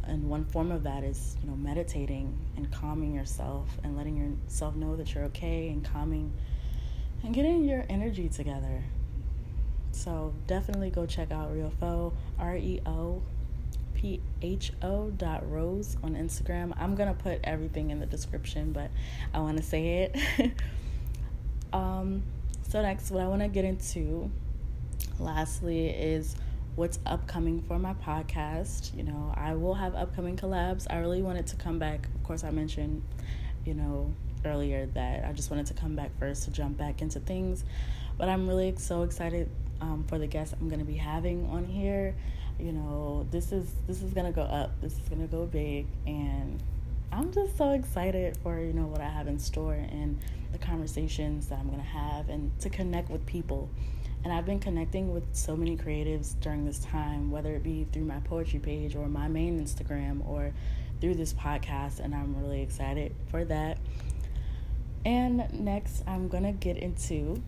and 0.05 0.29
one 0.29 0.45
form 0.45 0.71
of 0.71 0.83
that 0.83 1.05
is 1.05 1.37
you 1.43 1.49
know 1.49 1.57
meditating 1.57 2.37
and 2.57 2.71
calming 2.71 3.15
yourself 3.15 3.69
and 3.83 3.97
letting 3.97 4.17
yourself 4.17 4.75
know 4.75 4.97
that 4.97 5.15
you're 5.15 5.25
okay 5.25 5.69
and 5.69 5.85
calming 5.85 6.33
and 7.23 7.35
getting 7.35 7.65
your 7.65 7.85
energy 7.89 8.29
together. 8.29 8.85
So 9.93 10.35
definitely 10.47 10.91
go 10.91 11.07
check 11.07 11.31
out 11.31 11.53
Real 11.53 11.73
R 12.39 12.57
E 12.57 12.81
O 12.85 13.23
P 13.95 14.21
H 14.43 14.73
O 14.83 15.11
dot 15.11 15.49
Rose 15.51 15.97
on 16.03 16.15
Instagram. 16.15 16.75
I'm 16.77 16.95
gonna 16.95 17.15
put 17.15 17.41
everything 17.45 17.91
in 17.91 18.01
the 18.01 18.07
description, 18.07 18.73
but 18.73 18.91
I 19.33 19.39
want 19.39 19.57
to 19.57 19.63
say 19.63 20.11
it. 20.13 20.53
um, 21.73 22.23
so, 22.75 22.83
next, 22.83 23.13
what 23.13 23.23
I 23.23 23.29
want 23.29 23.41
to 23.41 23.47
get 23.47 23.65
into, 23.65 24.29
lastly, 25.21 25.91
is 25.91 26.35
what's 26.75 26.99
upcoming 27.07 27.63
for 27.63 27.79
my 27.79 27.95
podcast. 27.95 28.93
You 28.97 29.05
know, 29.05 29.33
I 29.37 29.55
will 29.55 29.75
have 29.75 29.95
upcoming 29.95 30.37
collabs. 30.37 30.89
I 30.91 30.97
really 30.97 31.23
wanted 31.23 31.47
to 31.47 31.55
come 31.55 31.79
back. 31.79 32.09
Of 32.17 32.25
course, 32.25 32.43
I 32.43 32.51
mentioned, 32.51 33.05
you 33.65 33.75
know, 33.75 34.13
earlier 34.45 34.87
that 34.87 35.25
I 35.25 35.33
just 35.35 35.53
wanted 35.53 35.67
to 35.67 35.75
come 35.75 35.95
back 35.95 36.19
first 36.19 36.47
to 36.47 36.51
jump 36.51 36.77
back 36.77 37.01
into 37.01 37.21
things. 37.21 37.63
But 38.19 38.29
I'm 38.29 38.49
really 38.49 38.75
so 38.77 39.05
excited 39.05 39.49
um, 39.81 40.05
for 40.09 40.19
the 40.19 40.27
guests 40.27 40.57
I'm 40.61 40.69
going 40.69 40.81
to 40.81 40.85
be 40.85 40.97
having 40.97 41.49
on 41.51 41.67
here. 41.67 42.17
You 42.59 42.73
know, 42.73 43.25
this 43.31 43.53
is 43.53 43.73
this 43.87 44.03
is 44.03 44.13
going 44.13 44.27
to 44.27 44.33
go 44.33 44.43
up. 44.43 44.73
This 44.81 44.95
is 44.95 45.09
going 45.09 45.21
to 45.21 45.29
go 45.29 45.47
big 45.47 45.87
and 46.09 46.61
I'm 47.13 47.33
just 47.33 47.57
so 47.57 47.71
excited 47.71 48.37
for, 48.39 48.59
you 48.59 48.73
know, 48.73 48.87
what 48.87 49.01
I 49.01 49.09
have 49.09 49.29
in 49.29 49.39
store 49.39 49.75
and 49.75 50.19
the 50.55 50.65
conversations 50.65 51.49
that 51.49 51.59
I'm 51.59 51.67
going 51.67 51.81
to 51.81 51.85
have 51.85 52.29
and 52.31 52.59
to 52.61 52.71
connect 52.71 53.11
with 53.11 53.27
people. 53.27 53.69
And 54.23 54.33
I've 54.33 54.47
been 54.47 54.61
connecting 54.61 55.13
with 55.13 55.25
so 55.33 55.55
many 55.55 55.77
creatives 55.77 56.41
during 56.41 56.65
this 56.65 56.79
time, 56.79 57.31
whether 57.31 57.55
it 57.55 57.63
be 57.63 57.87
through 57.93 58.05
my 58.05 58.21
poetry 58.21 58.61
page 58.61 58.97
or 58.97 59.07
my 59.07 59.29
main 59.29 59.63
Instagram 59.63 60.27
or 60.27 60.55
through 61.01 61.17
this 61.17 61.35
podcast, 61.35 62.01
and 62.01 62.15
I'm 62.15 62.41
really 62.41 62.63
excited 62.63 63.15
for 63.31 63.45
that. 63.45 63.79
And 65.05 65.53
next, 65.53 66.03
I'm 66.07 66.29
gonna 66.29 66.53
get 66.53 66.79
into 66.79 67.43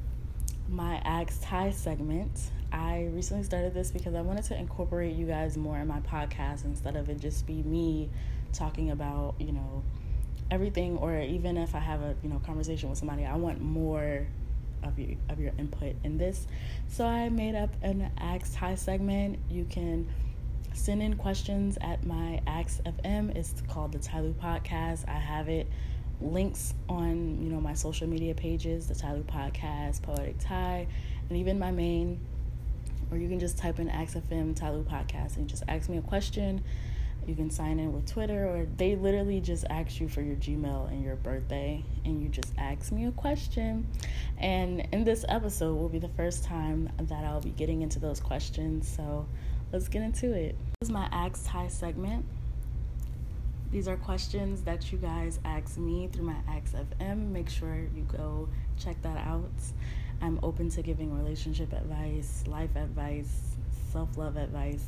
my 0.68 0.96
Ask 0.96 1.40
Ty 1.42 1.70
segment. 1.70 2.50
I 2.72 3.08
recently 3.14 3.44
started 3.44 3.72
this 3.72 3.90
because 3.90 4.14
I 4.14 4.20
wanted 4.20 4.44
to 4.46 4.58
incorporate 4.58 5.16
you 5.16 5.26
guys 5.26 5.56
more 5.56 5.78
in 5.78 5.86
my 5.86 6.00
podcast 6.00 6.64
instead 6.66 6.96
of 6.96 7.08
it 7.08 7.20
just 7.20 7.46
be 7.46 7.62
me 7.62 8.10
talking 8.52 8.90
about, 8.90 9.36
you 9.38 9.52
know, 9.52 9.82
everything 10.50 10.96
or 10.98 11.18
even 11.18 11.56
if 11.56 11.74
I 11.74 11.80
have 11.80 12.00
a, 12.02 12.14
you 12.22 12.28
know, 12.28 12.40
conversation 12.44 12.88
with 12.88 12.98
somebody, 12.98 13.24
I 13.24 13.36
want 13.36 13.60
more 13.60 14.26
of 14.82 14.98
your 14.98 15.16
of 15.28 15.40
your 15.40 15.52
input 15.58 15.96
in 16.04 16.18
this. 16.18 16.46
So 16.88 17.06
I 17.06 17.28
made 17.28 17.54
up 17.54 17.70
an 17.82 18.10
Ask 18.18 18.56
Ty 18.56 18.76
segment. 18.76 19.38
You 19.50 19.64
can 19.64 20.08
send 20.72 21.02
in 21.02 21.16
questions 21.16 21.78
at 21.80 22.04
my 22.06 22.40
Ask 22.46 22.82
FM. 22.84 23.34
It's 23.34 23.62
called 23.68 23.92
the 23.92 23.98
Tyloo 23.98 24.34
Podcast. 24.34 25.08
I 25.08 25.18
have 25.18 25.48
it 25.48 25.66
links 26.20 26.72
on 26.88 27.42
you 27.42 27.50
know 27.50 27.60
my 27.60 27.74
social 27.74 28.06
media 28.06 28.34
pages, 28.34 28.86
the 28.86 28.94
Tyloo 28.94 29.24
Podcast, 29.24 30.02
Poetic 30.02 30.38
Ty, 30.38 30.86
and 31.28 31.38
even 31.38 31.58
my 31.58 31.70
main. 31.70 32.20
Or 33.10 33.16
you 33.16 33.28
can 33.28 33.38
just 33.38 33.56
type 33.56 33.78
in 33.78 33.88
Ask 33.88 34.14
FM 34.14 34.58
Tyloo 34.58 34.84
Podcast 34.84 35.36
and 35.36 35.48
just 35.48 35.62
ask 35.68 35.88
me 35.88 35.98
a 35.98 36.02
question. 36.02 36.64
You 37.26 37.34
can 37.34 37.50
sign 37.50 37.80
in 37.80 37.92
with 37.92 38.06
Twitter, 38.06 38.46
or 38.46 38.68
they 38.76 38.94
literally 38.94 39.40
just 39.40 39.64
ask 39.68 40.00
you 40.00 40.08
for 40.08 40.22
your 40.22 40.36
Gmail 40.36 40.88
and 40.88 41.02
your 41.02 41.16
birthday, 41.16 41.84
and 42.04 42.22
you 42.22 42.28
just 42.28 42.52
ask 42.56 42.92
me 42.92 43.06
a 43.06 43.10
question. 43.10 43.88
And 44.38 44.86
in 44.92 45.02
this 45.02 45.24
episode 45.28 45.74
will 45.74 45.88
be 45.88 45.98
the 45.98 46.10
first 46.10 46.44
time 46.44 46.88
that 46.98 47.24
I'll 47.24 47.40
be 47.40 47.50
getting 47.50 47.82
into 47.82 47.98
those 47.98 48.20
questions. 48.20 48.88
So 48.88 49.26
let's 49.72 49.88
get 49.88 50.02
into 50.02 50.32
it. 50.34 50.56
This 50.80 50.88
is 50.88 50.92
my 50.92 51.08
Ask 51.10 51.48
Ty 51.48 51.66
segment. 51.66 52.24
These 53.72 53.88
are 53.88 53.96
questions 53.96 54.62
that 54.62 54.92
you 54.92 54.98
guys 54.98 55.40
ask 55.44 55.76
me 55.78 56.08
through 56.12 56.26
my 56.26 56.36
Ask 56.48 56.74
FM. 56.74 57.32
Make 57.32 57.48
sure 57.48 57.74
you 57.74 58.06
go 58.16 58.48
check 58.78 59.02
that 59.02 59.18
out. 59.26 59.50
I'm 60.22 60.38
open 60.44 60.70
to 60.70 60.82
giving 60.82 61.12
relationship 61.18 61.72
advice, 61.72 62.44
life 62.46 62.74
advice, 62.76 63.56
self 63.90 64.16
love 64.16 64.36
advice, 64.36 64.84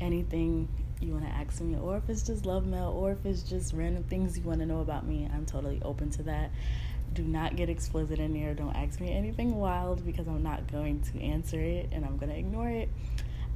anything 0.00 0.68
you 1.00 1.12
want 1.12 1.24
to 1.24 1.30
ask 1.30 1.60
me, 1.60 1.76
or 1.76 1.96
if 1.96 2.08
it's 2.08 2.22
just 2.22 2.46
love 2.46 2.66
mail, 2.66 2.94
or 2.96 3.12
if 3.12 3.24
it's 3.26 3.42
just 3.42 3.72
random 3.72 4.04
things 4.04 4.38
you 4.38 4.44
want 4.44 4.60
to 4.60 4.66
know 4.66 4.80
about 4.80 5.06
me, 5.06 5.28
I'm 5.32 5.46
totally 5.46 5.80
open 5.84 6.10
to 6.10 6.22
that. 6.24 6.50
Do 7.12 7.22
not 7.22 7.56
get 7.56 7.68
explicit 7.68 8.18
in 8.18 8.34
here. 8.34 8.54
Don't 8.54 8.74
ask 8.74 9.00
me 9.00 9.12
anything 9.12 9.56
wild 9.56 10.04
because 10.04 10.26
I'm 10.26 10.42
not 10.42 10.70
going 10.70 11.00
to 11.12 11.20
answer 11.22 11.60
it 11.60 11.88
and 11.92 12.04
I'm 12.04 12.16
going 12.16 12.30
to 12.30 12.38
ignore 12.38 12.68
it 12.68 12.88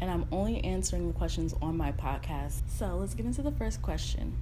and 0.01 0.11
I'm 0.11 0.27
only 0.33 0.65
answering 0.65 1.09
the 1.09 1.13
questions 1.13 1.55
on 1.61 1.77
my 1.77 1.93
podcast. 1.93 2.63
So 2.69 2.97
let's 2.97 3.15
get 3.15 3.27
into 3.27 3.43
the 3.43 3.53
first 3.53 3.83
question 3.83 4.37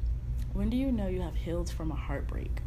When 0.53 0.71
do 0.71 0.77
you 0.77 0.93
know 0.93 1.09
you 1.09 1.23
have 1.23 1.35
healed 1.35 1.71
from 1.71 1.91
a 1.91 1.97
heartbreak? 1.97 2.63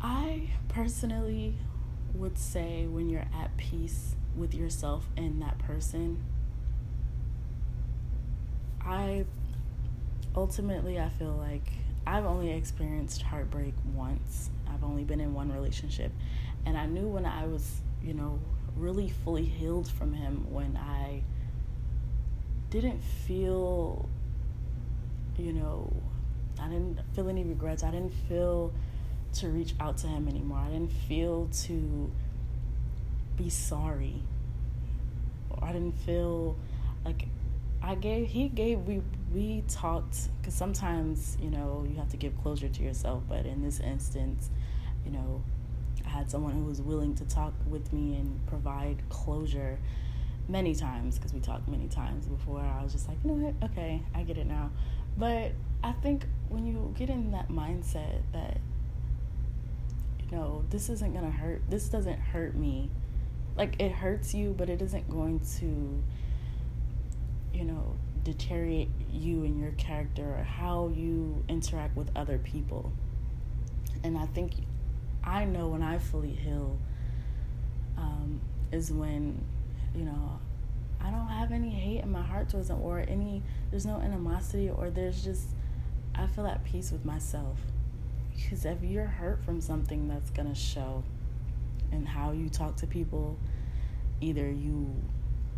I 0.00 0.50
personally 0.68 1.56
would 2.14 2.38
say 2.38 2.86
when 2.86 3.08
you're 3.08 3.26
at 3.40 3.56
peace 3.56 4.16
with 4.36 4.54
yourself 4.54 5.08
and 5.16 5.40
that 5.40 5.58
person. 5.58 6.22
I 8.86 9.24
ultimately, 10.36 11.00
I 11.00 11.08
feel 11.10 11.32
like 11.32 11.72
I've 12.06 12.24
only 12.24 12.50
experienced 12.50 13.22
heartbreak 13.22 13.74
once. 13.94 14.50
I've 14.68 14.84
only 14.84 15.04
been 15.04 15.20
in 15.20 15.32
one 15.32 15.52
relationship. 15.52 16.12
And 16.66 16.76
I 16.76 16.86
knew 16.86 17.06
when 17.06 17.24
I 17.24 17.46
was, 17.46 17.80
you 18.02 18.14
know, 18.14 18.38
really 18.76 19.08
fully 19.24 19.44
healed 19.44 19.88
from 19.88 20.12
him 20.12 20.46
when 20.52 20.76
I 20.76 21.22
didn't 22.70 23.02
feel, 23.26 24.08
you 25.38 25.52
know, 25.52 25.92
I 26.60 26.68
didn't 26.68 27.00
feel 27.14 27.28
any 27.28 27.44
regrets. 27.44 27.82
I 27.82 27.90
didn't 27.90 28.14
feel 28.28 28.72
to 29.34 29.48
reach 29.48 29.74
out 29.80 29.96
to 29.98 30.06
him 30.06 30.28
anymore. 30.28 30.58
I 30.58 30.70
didn't 30.70 30.92
feel 31.08 31.48
to 31.64 32.10
be 33.36 33.50
sorry. 33.50 34.22
I 35.62 35.72
didn't 35.72 35.98
feel 36.00 36.56
like 37.04 37.26
I 37.84 37.94
gave 37.96 38.28
he 38.28 38.48
gave 38.48 38.80
we 38.80 39.02
we 39.32 39.62
talked 39.68 40.28
cuz 40.42 40.54
sometimes, 40.54 41.36
you 41.40 41.50
know, 41.50 41.84
you 41.88 41.96
have 41.96 42.08
to 42.10 42.16
give 42.16 42.36
closure 42.42 42.68
to 42.68 42.82
yourself, 42.82 43.22
but 43.28 43.44
in 43.44 43.62
this 43.62 43.78
instance, 43.80 44.50
you 45.04 45.12
know, 45.12 45.42
I 46.06 46.08
had 46.08 46.30
someone 46.30 46.54
who 46.54 46.64
was 46.64 46.80
willing 46.80 47.14
to 47.16 47.24
talk 47.24 47.52
with 47.68 47.92
me 47.92 48.16
and 48.16 48.46
provide 48.46 49.02
closure 49.10 49.78
many 50.48 50.74
times 50.74 51.18
because 51.18 51.32
we 51.32 51.40
talked 51.40 51.68
many 51.68 51.88
times 51.88 52.26
before. 52.26 52.60
I 52.60 52.82
was 52.82 52.92
just 52.92 53.08
like, 53.08 53.18
you 53.22 53.30
know 53.30 53.46
what? 53.46 53.70
Okay, 53.70 54.02
I 54.14 54.22
get 54.22 54.38
it 54.38 54.46
now. 54.46 54.70
But 55.16 55.52
I 55.82 55.92
think 55.92 56.26
when 56.48 56.66
you 56.66 56.94
get 56.96 57.08
in 57.08 57.30
that 57.32 57.48
mindset 57.48 58.22
that, 58.32 58.58
you 60.20 60.36
know, 60.36 60.64
this 60.70 60.88
isn't 60.88 61.14
to 61.14 61.30
hurt, 61.30 61.62
this 61.68 61.88
doesn't 61.88 62.18
hurt 62.18 62.54
me. 62.54 62.90
Like, 63.56 63.80
it 63.80 63.92
hurts 63.92 64.34
you, 64.34 64.54
but 64.56 64.68
it 64.68 64.82
isn't 64.82 65.08
going 65.08 65.40
to, 65.58 66.02
you 67.54 67.64
know, 67.64 67.96
deteriorate 68.24 68.88
you 69.10 69.44
and 69.44 69.60
your 69.60 69.72
character 69.72 70.22
or 70.22 70.42
how 70.42 70.92
you 70.94 71.44
interact 71.48 71.96
with 71.96 72.10
other 72.16 72.38
people. 72.38 72.92
And 74.02 74.18
I 74.18 74.26
think 74.26 74.52
I 75.22 75.44
know 75.44 75.68
when 75.68 75.82
I 75.82 75.98
fully 75.98 76.32
heal 76.32 76.76
um, 77.96 78.40
is 78.72 78.90
when, 78.92 79.42
you 79.94 80.04
know, 80.04 80.40
I 81.00 81.10
don't 81.10 81.28
have 81.28 81.52
any 81.52 81.70
hate 81.70 82.02
in 82.02 82.10
my 82.10 82.22
heart 82.22 82.48
towards 82.48 82.68
them 82.68 82.80
or 82.80 83.04
any, 83.06 83.42
there's 83.70 83.86
no 83.86 83.96
animosity 83.96 84.70
or 84.70 84.90
there's 84.90 85.22
just, 85.22 85.48
I 86.14 86.26
feel 86.26 86.46
at 86.46 86.64
peace 86.64 86.90
with 86.90 87.04
myself. 87.04 87.58
Because 88.34 88.64
if 88.64 88.82
you're 88.82 89.06
hurt 89.06 89.44
from 89.44 89.60
something, 89.60 90.08
that's 90.08 90.30
going 90.30 90.48
to 90.48 90.54
show 90.54 91.04
in 91.92 92.04
how 92.04 92.32
you 92.32 92.48
talk 92.48 92.76
to 92.76 92.86
people. 92.86 93.38
Either 94.20 94.50
you 94.50 94.94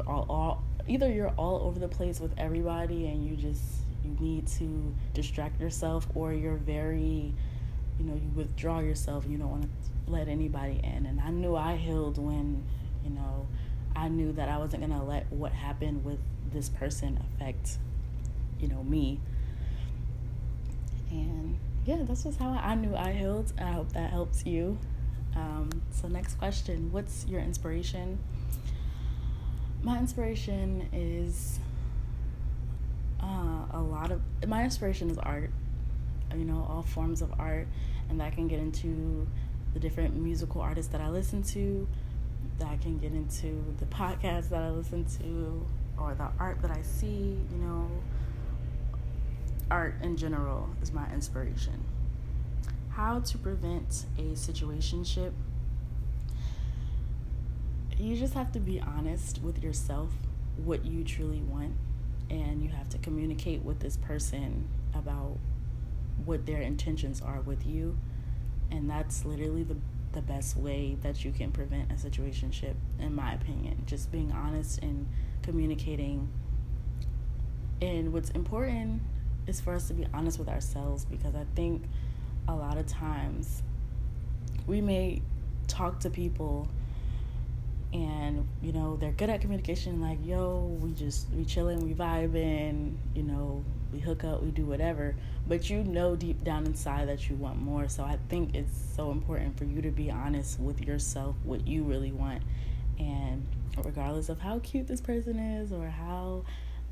all, 0.07 0.27
all 0.29 0.65
either 0.89 1.11
you're 1.11 1.33
all 1.37 1.63
over 1.67 1.79
the 1.79 1.89
place 1.89 2.21
with 2.21 2.33
everybody 2.39 3.07
and 3.07 3.27
you 3.27 3.37
just 3.37 3.63
you 4.05 4.17
need 4.21 4.47
to 4.47 4.95
distract 5.15 5.61
yourself 5.61 6.07
or 6.15 6.33
you're 6.33 6.57
very 6.57 7.35
you 7.99 8.05
know, 8.05 8.15
you 8.15 8.29
withdraw 8.35 8.81
yourself. 8.81 9.25
You 9.29 9.39
don't 9.39 9.51
want 9.51 9.63
to 9.63 9.69
let 10.11 10.29
anybody 10.29 10.81
in. 10.83 11.07
And 11.07 11.21
I 11.21 11.31
knew 11.31 11.57
I 11.57 11.77
healed 11.77 12.19
when, 12.19 12.65
you 13.05 13.11
know, 13.11 13.47
I 13.95 14.09
knew 14.09 14.33
that 14.33 14.49
I 14.49 14.59
wasn't 14.59 14.87
going 14.87 14.99
to 14.99 15.05
let 15.05 15.31
what 15.33 15.53
happened 15.53 16.05
with 16.05 16.19
this 16.53 16.69
person 16.69 17.19
affect, 17.25 17.79
you 18.61 18.69
know, 18.69 18.83
me. 18.83 19.21
And 21.11 21.59
yeah, 21.87 21.99
that's 22.03 22.25
just 22.25 22.39
how 22.39 22.51
I, 22.51 22.75
knew 22.75 22.95
I 22.95 23.13
healed. 23.13 23.53
I 23.59 23.73
hope 23.73 23.93
that 23.93 24.11
helps 24.11 24.45
you. 24.45 24.79
Um, 25.35 25.71
so, 25.91 26.09
next 26.09 26.39
question 26.39 26.91
What's 26.93 27.27
your 27.27 27.41
inspiration? 27.41 28.19
My 29.87 29.99
inspiration 29.99 30.89
is 30.93 31.61
uh, 33.23 33.67
a 33.73 33.81
lot 33.81 34.11
of 34.11 34.21
my 34.47 34.65
inspiration 34.65 35.09
is 35.11 35.17
art 35.19 35.51
you 36.35 36.45
know, 36.45 36.67
all 36.69 36.83
forms 36.83 37.23
of 37.23 37.33
art, 37.39 37.69
and 38.09 38.21
that 38.21 38.33
can 38.35 38.49
get 38.49 38.59
into 38.59 39.27
the 39.75 39.81
different 39.81 40.17
musical 40.17 40.61
artists 40.61 40.91
that 40.93 41.01
I 41.01 41.09
listen 41.09 41.43
to, 41.45 41.87
that 42.59 42.69
I 42.69 42.77
can 42.77 42.99
get 42.99 43.13
into 43.13 43.65
the 43.79 43.87
podcasts 43.87 44.49
that 44.49 44.63
I 44.63 44.71
listen 44.71 45.05
to, 45.21 45.65
or 45.99 46.15
the 46.15 46.29
art 46.39 46.61
that 46.63 46.71
I 46.71 46.83
see, 46.83 47.39
you 47.53 47.59
know. 47.59 47.89
Art 49.71 49.95
in 50.03 50.17
general 50.17 50.69
is 50.83 50.93
my 50.93 51.09
inspiration. 51.13 51.85
How 52.91 53.21
to 53.21 53.39
prevent 53.39 54.07
a 54.19 54.33
situationship. 54.33 55.33
You 57.99 58.17
just 58.17 58.35
have 58.35 58.53
to 58.53 58.61
be 58.61 58.81
honest 58.81 59.41
with 59.43 59.63
yourself, 59.63 60.11
what 60.65 60.85
you 60.85 61.05
truly 61.05 61.41
want, 61.41 61.73
and 62.31 62.63
you 62.63 62.69
have 62.71 62.89
to 62.91 62.99
communicate 62.99 63.63
with 63.63 63.81
this 63.81 63.97
person 63.97 64.69
about 64.95 65.39
what 66.25 66.47
their 66.47 66.61
intentions 66.61 67.21
are 67.21 67.41
with 67.41 67.67
you 67.67 67.97
and 68.71 68.89
that's 68.91 69.25
literally 69.25 69.63
the 69.63 69.77
the 70.13 70.23
best 70.23 70.57
way 70.57 70.97
that 71.03 71.25
you 71.27 71.31
can 71.31 71.53
prevent 71.53 71.93
a 71.93 71.95
situationship 71.95 72.75
in 72.99 73.15
my 73.15 73.35
opinion. 73.35 73.83
Just 73.87 74.11
being 74.11 74.33
honest 74.33 74.79
and 74.79 75.07
communicating. 75.43 76.27
And 77.83 78.15
what's 78.15 78.31
important 78.31 79.03
is 79.47 79.61
for 79.61 79.75
us 79.75 79.89
to 79.89 79.95
be 79.95 80.07
honest 80.15 80.39
with 80.39 80.49
ourselves 80.49 81.05
because 81.05 81.37
i 81.37 81.45
think 81.55 81.85
a 82.49 82.55
lot 82.55 82.79
of 82.79 82.87
times 82.87 83.63
we 84.67 84.81
may 84.81 85.23
talk 85.69 86.01
to 86.01 86.11
people 86.11 86.67
and 87.93 88.47
you 88.63 88.73
know 88.73 88.97
they're 88.97 89.13
good 89.13 89.31
at 89.31 89.41
communication 89.41 90.01
like 90.01 90.19
yo 90.25 90.77
we 90.81 90.93
just 90.93 91.29
we 91.35 91.45
chilling 91.45 91.79
we 91.87 91.95
vibing 91.95 92.95
you 93.15 93.23
know 93.23 93.65
we 93.93 94.01
hook 94.01 94.25
up 94.25 94.43
we 94.43 94.51
do 94.51 94.65
whatever. 94.65 95.15
But 95.49 95.71
you 95.71 95.85
know 95.85 96.17
deep 96.17 96.43
down 96.43 96.67
inside 96.67 97.09
that 97.09 97.29
you 97.31 97.37
want 97.37 97.61
more. 97.61 97.89
So 97.89 98.03
i 98.03 98.19
think 98.29 98.55
it's 98.55 98.77
so 98.95 99.11
important 99.11 99.57
for 99.57 99.65
you 99.65 99.81
to 99.83 99.91
be 99.91 100.11
honest 100.11 100.59
with 100.61 100.81
yourself 100.83 101.37
what 101.45 101.67
you 101.67 101.83
really 101.83 102.13
want. 102.13 102.43
And 102.99 103.47
regardless 103.85 104.29
of 104.29 104.41
how 104.41 104.59
cute 104.61 104.87
this 104.87 105.01
person 105.01 105.39
is 105.39 105.73
or 105.73 105.89
how 105.89 106.45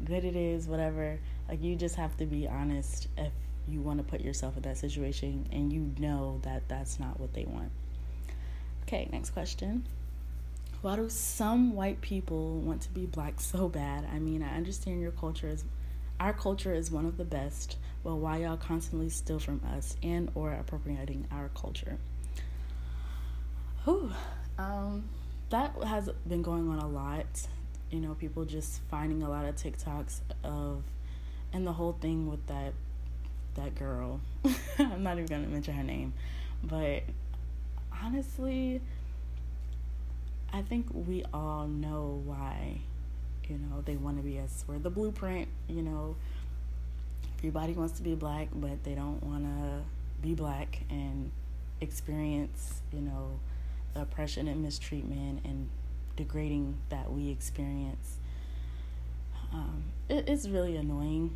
good 0.05 0.25
it 0.25 0.35
is 0.35 0.67
whatever 0.67 1.19
like 1.49 1.63
you 1.63 1.77
just 1.77 1.95
have 1.95 2.17
to 2.17 2.27
be 2.27 2.49
honest 2.49 3.07
if 3.17 3.33
you 3.69 3.81
want 3.81 3.97
to 3.97 4.05
put 4.05 4.21
yourself 4.21 4.57
in 4.57 4.63
that 4.63 4.77
situation 4.77 5.47
and 5.53 5.73
you 5.73 5.91
know 5.99 6.41
that 6.43 6.69
that's 6.69 7.01
not 7.01 7.19
what 7.19 7.33
they 7.35 7.45
want. 7.45 7.71
Okay 8.83 9.09
next 9.13 9.31
question 9.31 9.85
why 10.85 10.97
do 10.97 11.09
some 11.09 11.73
white 11.73 12.03
people 12.03 12.61
want 12.61 12.83
to 12.83 12.91
be 12.91 13.07
black 13.07 13.41
so 13.41 13.71
bad? 13.71 14.07
I 14.13 14.19
mean, 14.19 14.43
I 14.43 14.55
understand 14.55 15.01
your 15.01 15.13
culture 15.13 15.49
is 15.49 15.65
our 16.21 16.35
culture 16.35 16.75
is 16.75 16.91
one 16.91 17.07
of 17.07 17.17
the 17.17 17.25
best, 17.25 17.79
but 18.05 18.17
why 18.17 18.37
y'all 18.37 18.59
constantly 18.59 19.09
steal 19.09 19.39
from 19.39 19.63
us 19.75 19.97
and 20.03 20.31
or 20.35 20.53
appropriating 20.53 21.27
our 21.33 21.49
culture? 21.55 21.97
Whew. 23.85 24.13
Um, 24.59 25.09
that 25.49 25.75
has 25.87 26.11
been 26.29 26.43
going 26.43 26.69
on 26.69 26.79
a 26.79 26.87
lot. 26.87 27.49
You 27.91 28.01
know, 28.01 28.13
people 28.13 28.45
just 28.45 28.83
finding 28.91 29.23
a 29.23 29.31
lot 29.31 29.47
of 29.47 29.57
TikToks 29.57 30.21
of 30.45 30.83
and 31.55 31.67
the 31.67 31.73
whole 31.73 31.97
thing 31.99 32.29
with 32.29 32.47
that 32.49 32.75
that 33.55 33.75
girl. 33.75 34.21
I'm 34.79 35.03
not 35.03 35.17
even 35.17 35.29
gonna 35.29 35.49
mention 35.49 35.73
her 35.73 35.83
name. 35.83 36.13
But 36.63 37.05
honestly, 38.03 38.83
I 40.55 40.63
think 40.63 40.87
we 40.93 41.25
all 41.35 41.67
know 41.67 42.23
why, 42.25 42.79
you 43.49 43.59
know, 43.59 43.83
they 43.85 43.97
want 43.97 44.19
to 44.19 44.23
be 44.23 44.39
us. 44.39 44.65
We're 44.69 44.79
the 44.79 44.89
blueprint, 44.89 45.49
you 45.69 45.83
know. 45.83 46.15
Everybody 47.39 47.73
wants 47.73 47.95
to 47.95 48.03
be 48.03 48.15
black, 48.15 48.51
but 48.55 48.85
they 48.85 48.95
don't 48.95 49.21
want 49.25 49.43
to 49.43 49.83
be 50.23 50.35
black 50.35 50.85
and 50.89 51.33
experience, 51.81 52.83
you 52.93 53.01
know, 53.01 53.41
the 53.95 54.03
oppression 54.03 54.47
and 54.47 54.63
mistreatment 54.63 55.45
and 55.45 55.69
degrading 56.15 56.77
that 56.89 57.13
we 57.13 57.31
experience. 57.31 58.19
Um, 59.53 59.83
it, 60.09 60.29
it's 60.29 60.47
really 60.47 60.77
annoying 60.77 61.35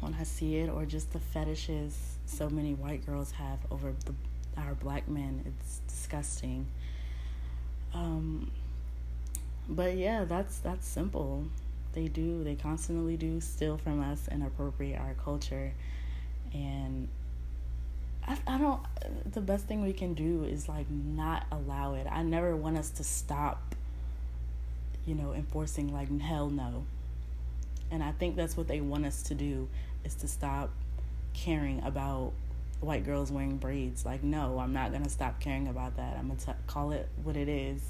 when 0.00 0.14
I 0.20 0.24
see 0.24 0.56
it, 0.56 0.68
or 0.68 0.84
just 0.84 1.14
the 1.14 1.20
fetishes 1.20 2.18
so 2.26 2.50
many 2.50 2.74
white 2.74 3.06
girls 3.06 3.30
have 3.32 3.60
over 3.70 3.94
the, 4.04 4.14
our 4.60 4.74
black 4.74 5.08
men. 5.08 5.42
It's 5.46 5.78
disgusting. 5.88 6.66
Um, 7.94 8.50
but 9.68 9.96
yeah, 9.96 10.24
that's 10.24 10.58
that's 10.58 10.86
simple. 10.86 11.46
They 11.92 12.08
do. 12.08 12.42
They 12.42 12.56
constantly 12.56 13.16
do 13.16 13.40
steal 13.40 13.78
from 13.78 14.00
us 14.00 14.28
and 14.28 14.42
appropriate 14.42 14.98
our 14.98 15.14
culture, 15.14 15.72
and 16.52 17.08
I, 18.26 18.36
I 18.46 18.58
don't. 18.58 18.80
The 19.32 19.40
best 19.40 19.66
thing 19.66 19.82
we 19.82 19.92
can 19.92 20.14
do 20.14 20.44
is 20.44 20.68
like 20.68 20.90
not 20.90 21.46
allow 21.52 21.94
it. 21.94 22.06
I 22.10 22.22
never 22.22 22.56
want 22.56 22.78
us 22.78 22.90
to 22.90 23.04
stop. 23.04 23.74
You 25.06 25.14
know, 25.14 25.32
enforcing 25.32 25.92
like 25.92 26.20
hell 26.20 26.48
no. 26.48 26.86
And 27.90 28.02
I 28.02 28.12
think 28.12 28.36
that's 28.36 28.56
what 28.56 28.66
they 28.66 28.80
want 28.80 29.04
us 29.04 29.22
to 29.24 29.34
do 29.34 29.68
is 30.04 30.14
to 30.16 30.28
stop 30.28 30.70
caring 31.34 31.82
about 31.84 32.32
white 32.80 33.04
girls 33.04 33.30
wearing 33.32 33.56
braids. 33.56 34.04
Like, 34.04 34.22
no, 34.22 34.58
I'm 34.58 34.72
not 34.72 34.92
gonna 34.92 35.08
stop 35.08 35.40
caring 35.40 35.68
about 35.68 35.96
that. 35.96 36.16
I'm 36.18 36.28
gonna 36.28 36.40
t- 36.40 36.52
call 36.66 36.92
it 36.92 37.08
what 37.22 37.36
it 37.36 37.48
is. 37.48 37.80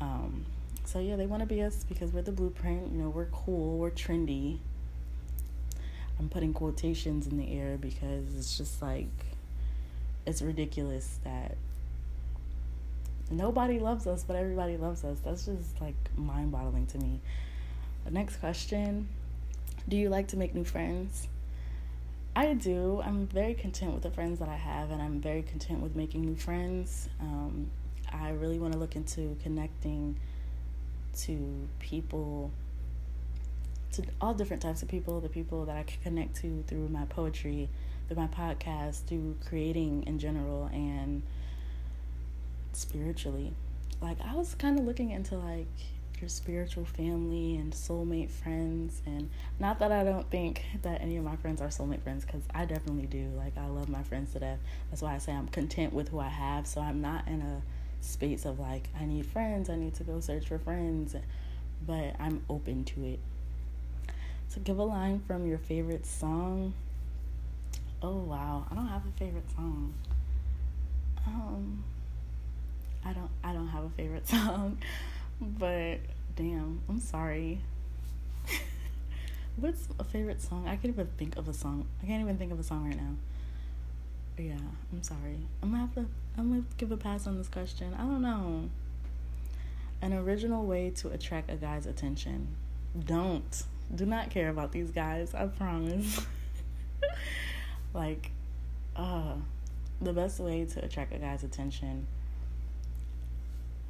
Um, 0.00 0.44
so 0.84 0.98
yeah, 0.98 1.16
they 1.16 1.26
want 1.26 1.40
to 1.40 1.46
be 1.46 1.62
us 1.62 1.84
because 1.88 2.12
we're 2.12 2.22
the 2.22 2.32
blueprint. 2.32 2.92
You 2.92 2.98
know, 2.98 3.10
we're 3.10 3.26
cool, 3.26 3.78
we're 3.78 3.90
trendy. 3.90 4.58
I'm 6.18 6.28
putting 6.28 6.52
quotations 6.52 7.26
in 7.26 7.38
the 7.38 7.56
air 7.58 7.78
because 7.78 8.36
it's 8.36 8.58
just 8.58 8.82
like 8.82 9.08
it's 10.26 10.42
ridiculous 10.42 11.18
that 11.24 11.56
nobody 13.30 13.78
loves 13.78 14.06
us, 14.06 14.24
but 14.24 14.36
everybody 14.36 14.76
loves 14.76 15.04
us. 15.04 15.18
That's 15.24 15.46
just 15.46 15.80
like 15.80 15.94
mind 16.16 16.52
boggling 16.52 16.86
to 16.88 16.98
me. 16.98 17.20
The 18.04 18.10
next 18.10 18.36
question 18.36 19.08
Do 19.88 19.96
you 19.96 20.08
like 20.08 20.28
to 20.28 20.36
make 20.36 20.54
new 20.54 20.64
friends? 20.64 21.28
I 22.40 22.54
do. 22.54 23.02
I'm 23.04 23.26
very 23.26 23.52
content 23.52 23.92
with 23.92 24.02
the 24.02 24.10
friends 24.10 24.38
that 24.38 24.48
I 24.48 24.56
have, 24.56 24.90
and 24.90 25.02
I'm 25.02 25.20
very 25.20 25.42
content 25.42 25.82
with 25.82 25.94
making 25.94 26.22
new 26.22 26.34
friends. 26.34 27.10
Um, 27.20 27.70
I 28.10 28.30
really 28.30 28.58
want 28.58 28.72
to 28.72 28.78
look 28.78 28.96
into 28.96 29.36
connecting 29.42 30.16
to 31.18 31.68
people, 31.80 32.50
to 33.92 34.04
all 34.22 34.32
different 34.32 34.62
types 34.62 34.80
of 34.80 34.88
people, 34.88 35.20
the 35.20 35.28
people 35.28 35.66
that 35.66 35.76
I 35.76 35.82
can 35.82 36.00
connect 36.02 36.36
to 36.36 36.64
through 36.66 36.88
my 36.88 37.04
poetry, 37.04 37.68
through 38.08 38.16
my 38.16 38.28
podcast, 38.28 39.04
through 39.04 39.36
creating 39.46 40.04
in 40.06 40.18
general, 40.18 40.70
and 40.72 41.22
spiritually. 42.72 43.52
Like, 44.00 44.16
I 44.22 44.34
was 44.34 44.54
kind 44.54 44.78
of 44.78 44.86
looking 44.86 45.10
into 45.10 45.36
like 45.36 45.66
your 46.20 46.28
spiritual 46.28 46.84
family 46.84 47.56
and 47.56 47.72
soulmate 47.72 48.30
friends 48.30 49.00
and 49.06 49.30
not 49.58 49.78
that 49.78 49.90
I 49.90 50.04
don't 50.04 50.28
think 50.30 50.62
that 50.82 51.00
any 51.00 51.16
of 51.16 51.24
my 51.24 51.36
friends 51.36 51.60
are 51.60 51.68
soulmate 51.68 52.02
friends 52.02 52.24
cuz 52.24 52.42
I 52.54 52.64
definitely 52.64 53.06
do. 53.06 53.30
Like 53.36 53.56
I 53.56 53.66
love 53.66 53.88
my 53.88 54.02
friends 54.02 54.32
to 54.32 54.40
death. 54.40 54.58
That's 54.90 55.02
why 55.02 55.14
I 55.14 55.18
say 55.18 55.32
I'm 55.32 55.48
content 55.48 55.92
with 55.92 56.08
who 56.10 56.18
I 56.18 56.28
have. 56.28 56.66
So 56.66 56.80
I'm 56.80 57.00
not 57.00 57.26
in 57.26 57.40
a 57.40 57.62
space 58.00 58.44
of 58.44 58.58
like 58.58 58.88
I 58.98 59.04
need 59.04 59.26
friends 59.26 59.68
I 59.70 59.76
need 59.76 59.94
to 59.94 60.04
go 60.04 60.20
search 60.20 60.48
for 60.48 60.58
friends 60.58 61.14
but 61.86 62.14
I'm 62.18 62.42
open 62.48 62.84
to 62.84 63.04
it. 63.04 63.20
So 64.48 64.60
give 64.60 64.78
a 64.78 64.84
line 64.84 65.20
from 65.20 65.46
your 65.46 65.58
favorite 65.58 66.06
song. 66.06 66.74
Oh 68.02 68.16
wow. 68.16 68.66
I 68.70 68.74
don't 68.74 68.88
have 68.88 69.06
a 69.06 69.18
favorite 69.18 69.50
song. 69.54 69.94
Um 71.26 71.84
I 73.04 73.12
don't 73.12 73.30
I 73.42 73.52
don't 73.52 73.68
have 73.68 73.84
a 73.84 73.90
favorite 73.90 74.28
song 74.36 74.78
but 75.40 75.98
damn, 76.36 76.80
I'm 76.88 77.00
sorry. 77.00 77.60
What's 79.56 79.88
a 79.98 80.04
favorite 80.04 80.40
song? 80.40 80.66
I 80.66 80.76
can't 80.76 80.94
even 80.94 81.08
think 81.18 81.36
of 81.36 81.48
a 81.48 81.52
song. 81.52 81.86
I 82.02 82.06
can't 82.06 82.22
even 82.22 82.36
think 82.36 82.52
of 82.52 82.60
a 82.60 82.62
song 82.62 82.86
right 82.86 82.96
now. 82.96 83.14
Yeah, 84.38 84.58
I'm 84.92 85.02
sorry. 85.02 85.38
I'm 85.62 85.70
gonna 85.70 85.82
have 85.82 85.94
to. 85.94 86.06
I'm 86.38 86.50
gonna 86.50 86.64
give 86.78 86.92
a 86.92 86.96
pass 86.96 87.26
on 87.26 87.38
this 87.38 87.48
question. 87.48 87.94
I 87.94 88.02
don't 88.02 88.22
know. 88.22 88.68
An 90.02 90.12
original 90.14 90.64
way 90.64 90.90
to 90.96 91.10
attract 91.10 91.50
a 91.50 91.56
guy's 91.56 91.86
attention. 91.86 92.48
Don't. 93.04 93.64
Do 93.94 94.06
not 94.06 94.30
care 94.30 94.48
about 94.48 94.72
these 94.72 94.90
guys. 94.90 95.34
I 95.34 95.46
promise. 95.46 96.24
like, 97.94 98.30
uh, 98.96 99.34
the 100.00 100.12
best 100.12 100.40
way 100.40 100.64
to 100.64 100.84
attract 100.84 101.12
a 101.14 101.18
guy's 101.18 101.44
attention 101.44 102.06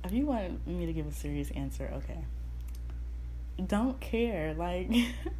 if 0.05 0.13
you 0.13 0.27
want 0.27 0.67
me 0.67 0.87
to 0.87 0.93
give 0.93 1.07
a 1.07 1.13
serious 1.13 1.51
answer, 1.51 1.91
okay. 1.95 2.19
Don't 3.67 4.01
care. 4.01 4.55
Like, 4.55 4.91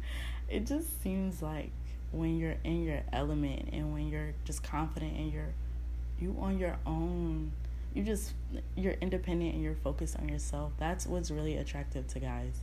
it 0.49 0.65
just 0.65 1.01
seems 1.01 1.41
like 1.41 1.71
when 2.11 2.37
you're 2.37 2.57
in 2.63 2.83
your 2.83 3.01
element 3.13 3.69
and 3.71 3.93
when 3.93 4.07
you're 4.09 4.33
just 4.45 4.63
confident 4.63 5.15
and 5.15 5.31
you're 5.31 5.53
you 6.19 6.35
on 6.39 6.59
your 6.59 6.77
own 6.85 7.51
you 7.93 8.03
just 8.03 8.33
you're 8.75 8.93
independent 9.01 9.53
and 9.53 9.63
you're 9.63 9.75
focused 9.75 10.17
on 10.17 10.29
yourself 10.29 10.71
that's 10.77 11.07
what's 11.07 11.31
really 11.31 11.57
attractive 11.57 12.05
to 12.07 12.19
guys 12.19 12.59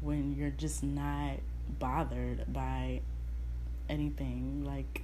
when 0.00 0.34
you're 0.36 0.50
just 0.50 0.82
not 0.82 1.32
bothered 1.78 2.44
by 2.52 3.00
anything 3.88 4.64
like 4.64 5.02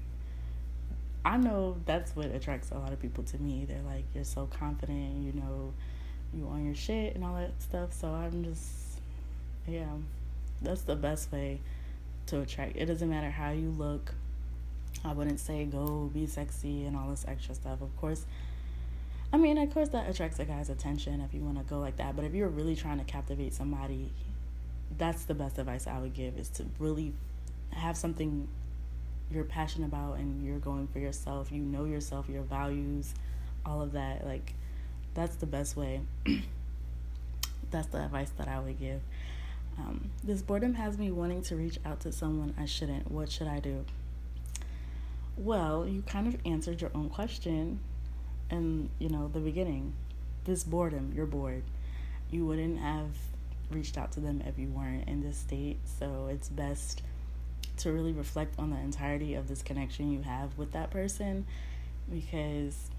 I 1.25 1.37
know 1.37 1.77
that's 1.87 2.17
what 2.17 2.27
attracts 2.27 2.71
a 2.71 2.79
lot 2.79 2.93
of 2.93 3.01
people 3.01 3.25
to 3.25 3.39
me. 3.39 3.65
They're 3.67 3.83
like, 3.83 4.05
you're 4.15 4.25
so 4.25 4.47
confident, 4.47 5.23
you 5.23 5.33
know, 5.33 5.73
you 6.35 6.47
on 6.49 6.65
your 6.65 6.75
shit 6.75 7.15
and 7.15 7.25
all 7.25 7.37
that 7.37 7.53
stuff. 7.61 7.93
So 7.93 8.09
I'm 8.09 8.45
just, 8.45 9.01
yeah, 9.67 9.87
that's 10.61 10.83
the 10.83 10.97
best 10.97 11.31
way 11.31 11.61
to 12.27 12.41
attract. 12.41 12.77
It 12.77 12.87
doesn't 12.87 13.09
matter 13.09 13.31
how 13.31 13.51
you 13.51 13.71
look. 13.71 14.15
I 15.05 15.13
wouldn't 15.13 15.41
say 15.41 15.65
go 15.65 16.11
be 16.13 16.27
sexy 16.27 16.85
and 16.87 16.97
all 16.97 17.11
this 17.11 17.25
extra 17.27 17.55
stuff. 17.55 17.83
Of 17.83 17.97
course, 17.97 18.25
I 19.33 19.37
mean, 19.37 19.59
of 19.59 19.73
course, 19.73 19.89
that 19.91 20.11
attracts 20.11 20.39
a 20.39 20.45
guy's 20.45 20.69
attention 20.69 21.21
if 21.21 21.33
you 21.33 21.41
want 21.41 21.59
to 21.59 21.65
go 21.65 21.79
like 21.79 21.97
that. 21.97 22.15
But 22.15 22.25
if 22.25 22.35
you're 22.35 22.49
really 22.49 22.77
trying 22.77 22.99
to 22.99 23.05
captivate 23.05 23.55
somebody, 23.55 24.11
that's 24.99 25.25
the 25.25 25.35
best 25.35 25.59
advice 25.59 25.87
I 25.87 25.99
would 25.99 26.15
give 26.15 26.37
is 26.37 26.49
to 26.51 26.67
really 26.79 27.13
have 27.71 27.97
something 27.97 28.47
you're 29.35 29.45
passionate 29.45 29.87
about 29.87 30.19
and 30.19 30.45
you're 30.45 30.59
going 30.59 30.89
for 30.89 30.99
yourself, 30.99 31.51
you 31.51 31.63
know 31.63 31.85
yourself, 31.85 32.29
your 32.29 32.43
values, 32.43 33.15
all 33.65 33.83
of 33.83 33.93
that, 33.93 34.27
like 34.27 34.55
that's 35.15 35.37
the 35.37 35.47
best 35.47 35.77
way. 35.77 36.01
that's 37.71 37.89
the 37.89 38.05
advice 38.05 38.31
that 38.39 38.49
I 38.49 38.59
would 38.61 38.79
give. 38.79 39.01
Um, 39.79 40.11
this 40.23 40.43
boredom 40.43 40.75
has 40.75 40.99
me 40.99 41.11
wanting 41.11 41.43
to 41.43 41.57
reach 41.57 41.79
out 41.85 42.01
to 42.01 42.13
someone 42.13 42.55
I 42.59 42.67
shouldn't. 42.67 43.11
What 43.11 43.31
should 43.31 43.47
I 43.47 43.59
do? 43.59 43.85
Well, 45.37 45.87
you 45.87 46.03
kind 46.03 46.27
of 46.27 46.37
answered 46.45 46.81
your 46.81 46.91
own 46.95 47.09
question 47.09 47.81
in, 48.51 48.91
you 48.99 49.09
know, 49.09 49.29
the 49.33 49.41
beginning. 49.41 49.95
this 50.45 50.65
boredom, 50.65 51.13
you're 51.15 51.27
bored. 51.27 51.63
You 52.31 52.45
wouldn't 52.45 52.81
have 52.81 53.11
reached 53.71 53.97
out 53.97 54.13
to 54.13 54.21
them 54.21 54.43
if 54.45 54.59
you 54.59 54.69
weren't 54.69 55.09
in 55.09 55.23
this 55.23 55.37
state. 55.37 55.79
So 55.99 56.29
it's 56.31 56.49
best 56.49 57.03
to 57.79 57.93
really 57.93 58.13
reflect 58.13 58.55
on 58.59 58.71
the 58.71 58.77
entirety 58.77 59.35
of 59.35 59.49
this 59.49 59.63
connection 59.63 60.13
you 60.13 60.23
have 60.23 60.57
with 60.59 60.73
that 60.73 60.91
person 60.91 61.47
because 62.11 62.91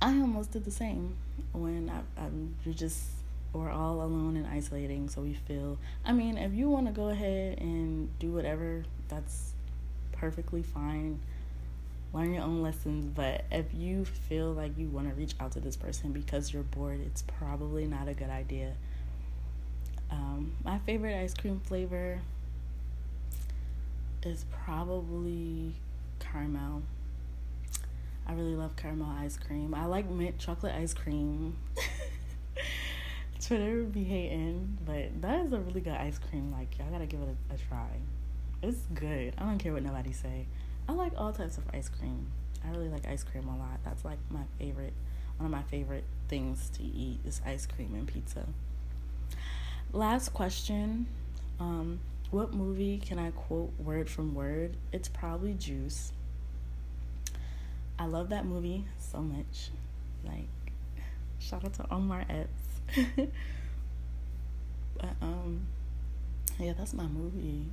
I 0.00 0.08
almost 0.20 0.52
did 0.52 0.64
the 0.64 0.70
same 0.70 1.16
when 1.52 1.90
I, 1.90 2.22
I'm 2.22 2.54
you 2.64 2.72
just 2.72 3.04
we're 3.52 3.70
all 3.70 4.02
alone 4.02 4.36
and 4.36 4.46
isolating 4.46 5.08
so 5.08 5.20
we 5.22 5.34
feel 5.34 5.78
I 6.04 6.12
mean 6.12 6.36
if 6.38 6.52
you 6.52 6.68
want 6.68 6.86
to 6.86 6.92
go 6.92 7.08
ahead 7.08 7.58
and 7.60 8.08
do 8.18 8.32
whatever 8.32 8.84
that's 9.08 9.52
perfectly 10.12 10.62
fine. 10.62 11.20
Learn 12.12 12.32
your 12.32 12.44
own 12.44 12.62
lessons 12.62 13.06
but 13.06 13.44
if 13.50 13.66
you 13.74 14.04
feel 14.04 14.52
like 14.52 14.76
you 14.78 14.88
want 14.88 15.08
to 15.08 15.14
reach 15.14 15.34
out 15.40 15.52
to 15.52 15.60
this 15.60 15.76
person 15.76 16.12
because 16.12 16.52
you're 16.52 16.62
bored 16.62 17.00
it's 17.04 17.22
probably 17.22 17.86
not 17.86 18.08
a 18.08 18.14
good 18.14 18.30
idea. 18.30 18.74
Um, 20.10 20.52
my 20.64 20.78
favorite 20.78 21.16
ice 21.16 21.34
cream 21.34 21.60
flavor 21.64 22.20
is 24.26 24.44
probably 24.64 25.74
caramel. 26.18 26.82
I 28.26 28.32
really 28.32 28.56
love 28.56 28.76
caramel 28.76 29.08
ice 29.18 29.36
cream. 29.36 29.74
I 29.74 29.86
like 29.86 30.08
mint 30.08 30.38
chocolate 30.38 30.74
ice 30.74 30.94
cream. 30.94 31.56
Twitter 33.44 33.82
be 33.82 34.04
hating, 34.04 34.78
but 34.86 35.20
that 35.20 35.44
is 35.44 35.52
a 35.52 35.58
really 35.58 35.80
good 35.80 35.92
ice 35.92 36.18
cream. 36.18 36.50
Like 36.50 36.78
y'all 36.78 36.90
gotta 36.90 37.06
give 37.06 37.20
it 37.20 37.28
a, 37.50 37.54
a 37.54 37.58
try. 37.68 37.88
It's 38.62 38.80
good. 38.94 39.34
I 39.36 39.42
don't 39.42 39.58
care 39.58 39.72
what 39.72 39.82
nobody 39.82 40.12
say. 40.12 40.46
I 40.88 40.92
like 40.92 41.12
all 41.16 41.32
types 41.32 41.58
of 41.58 41.64
ice 41.72 41.90
cream. 41.90 42.26
I 42.64 42.70
really 42.70 42.88
like 42.88 43.06
ice 43.06 43.22
cream 43.22 43.46
a 43.46 43.56
lot. 43.58 43.80
That's 43.84 44.04
like 44.04 44.18
my 44.30 44.44
favorite. 44.58 44.94
One 45.36 45.46
of 45.46 45.52
my 45.52 45.62
favorite 45.64 46.04
things 46.28 46.70
to 46.70 46.82
eat 46.82 47.18
is 47.26 47.42
ice 47.44 47.66
cream 47.66 47.94
and 47.94 48.06
pizza. 48.06 48.46
Last 49.92 50.32
question. 50.32 51.06
Um, 51.60 52.00
what 52.30 52.52
movie 52.52 52.98
can 52.98 53.18
I 53.18 53.30
quote 53.30 53.72
word 53.78 54.08
from 54.08 54.34
word? 54.34 54.76
It's 54.92 55.08
probably 55.08 55.54
Juice. 55.54 56.12
I 57.98 58.06
love 58.06 58.30
that 58.30 58.44
movie 58.44 58.84
so 58.98 59.20
much. 59.20 59.70
Like, 60.24 60.48
shout 61.38 61.64
out 61.64 61.74
to 61.74 61.86
Omar 61.90 62.24
Epps. 62.28 63.06
but 64.96 65.14
um, 65.22 65.66
yeah, 66.58 66.72
that's 66.76 66.92
my 66.92 67.06
movie. 67.06 67.66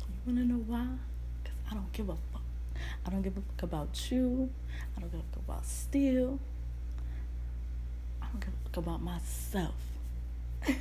You 0.00 0.34
wanna 0.34 0.44
know 0.44 0.62
why? 0.66 0.86
Cause 1.44 1.54
I 1.70 1.74
don't 1.74 1.92
give 1.92 2.08
a 2.08 2.16
fuck. 2.32 2.42
I 3.06 3.10
don't 3.10 3.22
give 3.22 3.36
a 3.36 3.40
fuck 3.40 3.62
about 3.62 4.10
you. 4.10 4.50
I 4.96 5.00
don't 5.00 5.10
give 5.10 5.20
a 5.20 5.22
fuck 5.32 5.42
about 5.48 5.64
Steel. 5.64 6.38
I 8.20 8.26
don't 8.26 8.40
give 8.40 8.48
a 8.48 8.68
fuck 8.68 8.76
about 8.76 9.02
myself. 9.02 9.74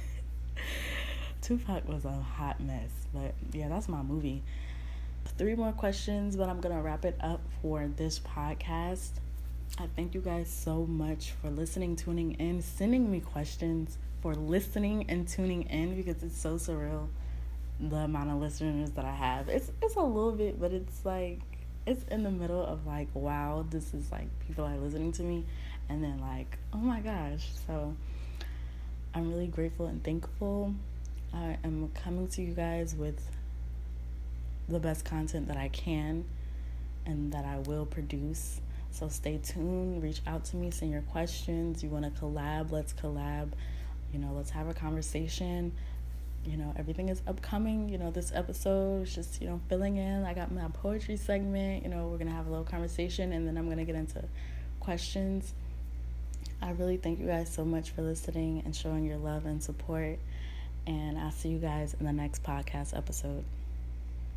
Tupac 1.41 1.88
was 1.88 2.06
a 2.06 2.12
hot 2.12 2.60
mess. 2.60 2.89
But 3.13 3.34
yeah, 3.54 3.69
that's 3.69 3.88
my 3.88 4.02
movie. 4.02 4.43
Three 5.38 5.56
more 5.56 5.71
questions, 5.71 6.36
but 6.36 6.50
I'm 6.50 6.60
going 6.60 6.76
to 6.76 6.82
wrap 6.82 7.06
it 7.06 7.17
up 7.19 7.41
for 7.62 7.89
this 7.95 8.19
podcast. 8.19 9.10
I 9.78 9.88
thank 9.95 10.13
you 10.15 10.21
guys 10.21 10.50
so 10.50 10.86
much 10.86 11.32
for 11.41 11.50
listening, 11.50 11.95
tuning 11.95 12.34
in, 12.34 12.62
sending 12.62 13.12
me 13.12 13.19
questions, 13.19 13.97
for 14.21 14.34
listening 14.34 15.06
and 15.10 15.28
tuning 15.28 15.63
in 15.63 15.95
because 15.95 16.23
it's 16.23 16.38
so 16.38 16.56
surreal 16.56 17.08
the 17.80 17.97
amount 17.97 18.32
of 18.32 18.38
listeners 18.38 18.91
that 18.91 19.06
I 19.06 19.13
have. 19.13 19.50
It's 19.50 19.71
it's 19.82 19.95
a 19.95 20.02
little 20.02 20.32
bit, 20.32 20.60
but 20.60 20.71
it's 20.71 21.06
like 21.06 21.39
it's 21.86 22.04
in 22.12 22.23
the 22.23 22.32
middle 22.32 22.65
of 22.65 22.86
like, 22.88 23.08
wow, 23.13 23.65
this 23.69 23.93
is 23.93 24.12
like 24.12 24.28
people 24.45 24.65
are 24.65 24.78
listening 24.78 25.12
to 25.13 25.23
me 25.23 25.45
and 25.89 26.04
then 26.04 26.19
like, 26.19 26.58
oh 26.73 26.78
my 26.78 27.00
gosh. 27.00 27.47
So 27.67 27.95
I'm 29.13 29.30
really 29.30 29.47
grateful 29.47 29.86
and 29.86 30.04
thankful 30.04 30.73
I 31.34 31.58
am 31.63 31.90
coming 32.04 32.28
to 32.30 32.42
you 32.42 32.54
guys 32.54 32.96
with 32.96 33.22
the 34.70 34.80
best 34.80 35.06
content 35.06 35.48
that 35.48 35.58
I 35.58 35.70
can 35.70 36.26
and 37.06 37.32
that 37.34 37.46
I 37.46 37.60
will 37.60 37.86
produce. 37.86 38.60
So 38.92 39.10
stay 39.10 39.40
tuned, 39.44 40.02
reach 40.02 40.22
out 40.26 40.46
to 40.46 40.56
me, 40.56 40.72
send 40.72 40.92
your 40.92 41.02
questions. 41.02 41.84
You 41.84 41.90
want 41.90 42.06
to 42.06 42.22
collab, 42.22 42.72
let's 42.72 42.94
collab. 42.94 43.52
You 44.12 44.20
know, 44.20 44.34
let's 44.36 44.50
have 44.52 44.68
a 44.68 44.74
conversation. 44.74 45.72
You 46.46 46.58
know, 46.58 46.74
everything 46.78 47.10
is 47.10 47.22
upcoming. 47.28 47.90
You 47.90 47.98
know, 47.98 48.10
this 48.10 48.32
episode 48.34 49.04
is 49.04 49.13
just, 49.13 49.42
you 49.42 49.48
know, 49.48 49.60
filling 49.70 49.98
in. 49.98 50.24
I 50.24 50.34
got 50.34 50.52
my 50.52 50.68
poetry 50.74 51.18
segment. 51.18 51.84
You 51.84 51.90
know, 51.90 52.08
we're 52.08 52.18
going 52.18 52.30
to 52.30 52.34
have 52.34 52.48
a 52.48 52.50
little 52.50 52.66
conversation 52.66 53.34
and 53.34 53.48
then 53.48 53.58
I'm 53.58 53.66
going 53.66 53.78
to 53.78 53.86
get 53.86 53.96
into 53.96 54.24
questions. 54.80 55.54
I 56.62 56.72
really 56.72 56.98
thank 56.98 57.20
you 57.20 57.28
guys 57.28 57.54
so 57.54 57.63
much 57.63 57.92
for 57.92 58.02
listening 58.02 58.63
and 58.66 58.76
showing 58.76 59.06
your 59.06 59.18
love 59.18 59.46
and 59.46 59.62
support. 59.62 60.20
And 60.88 61.19
I'll 61.19 61.32
see 61.32 61.50
you 61.50 61.60
guys 61.60 61.95
in 62.00 62.06
the 62.06 62.13
next 62.13 62.43
podcast 62.43 62.97
episode. 62.97 63.43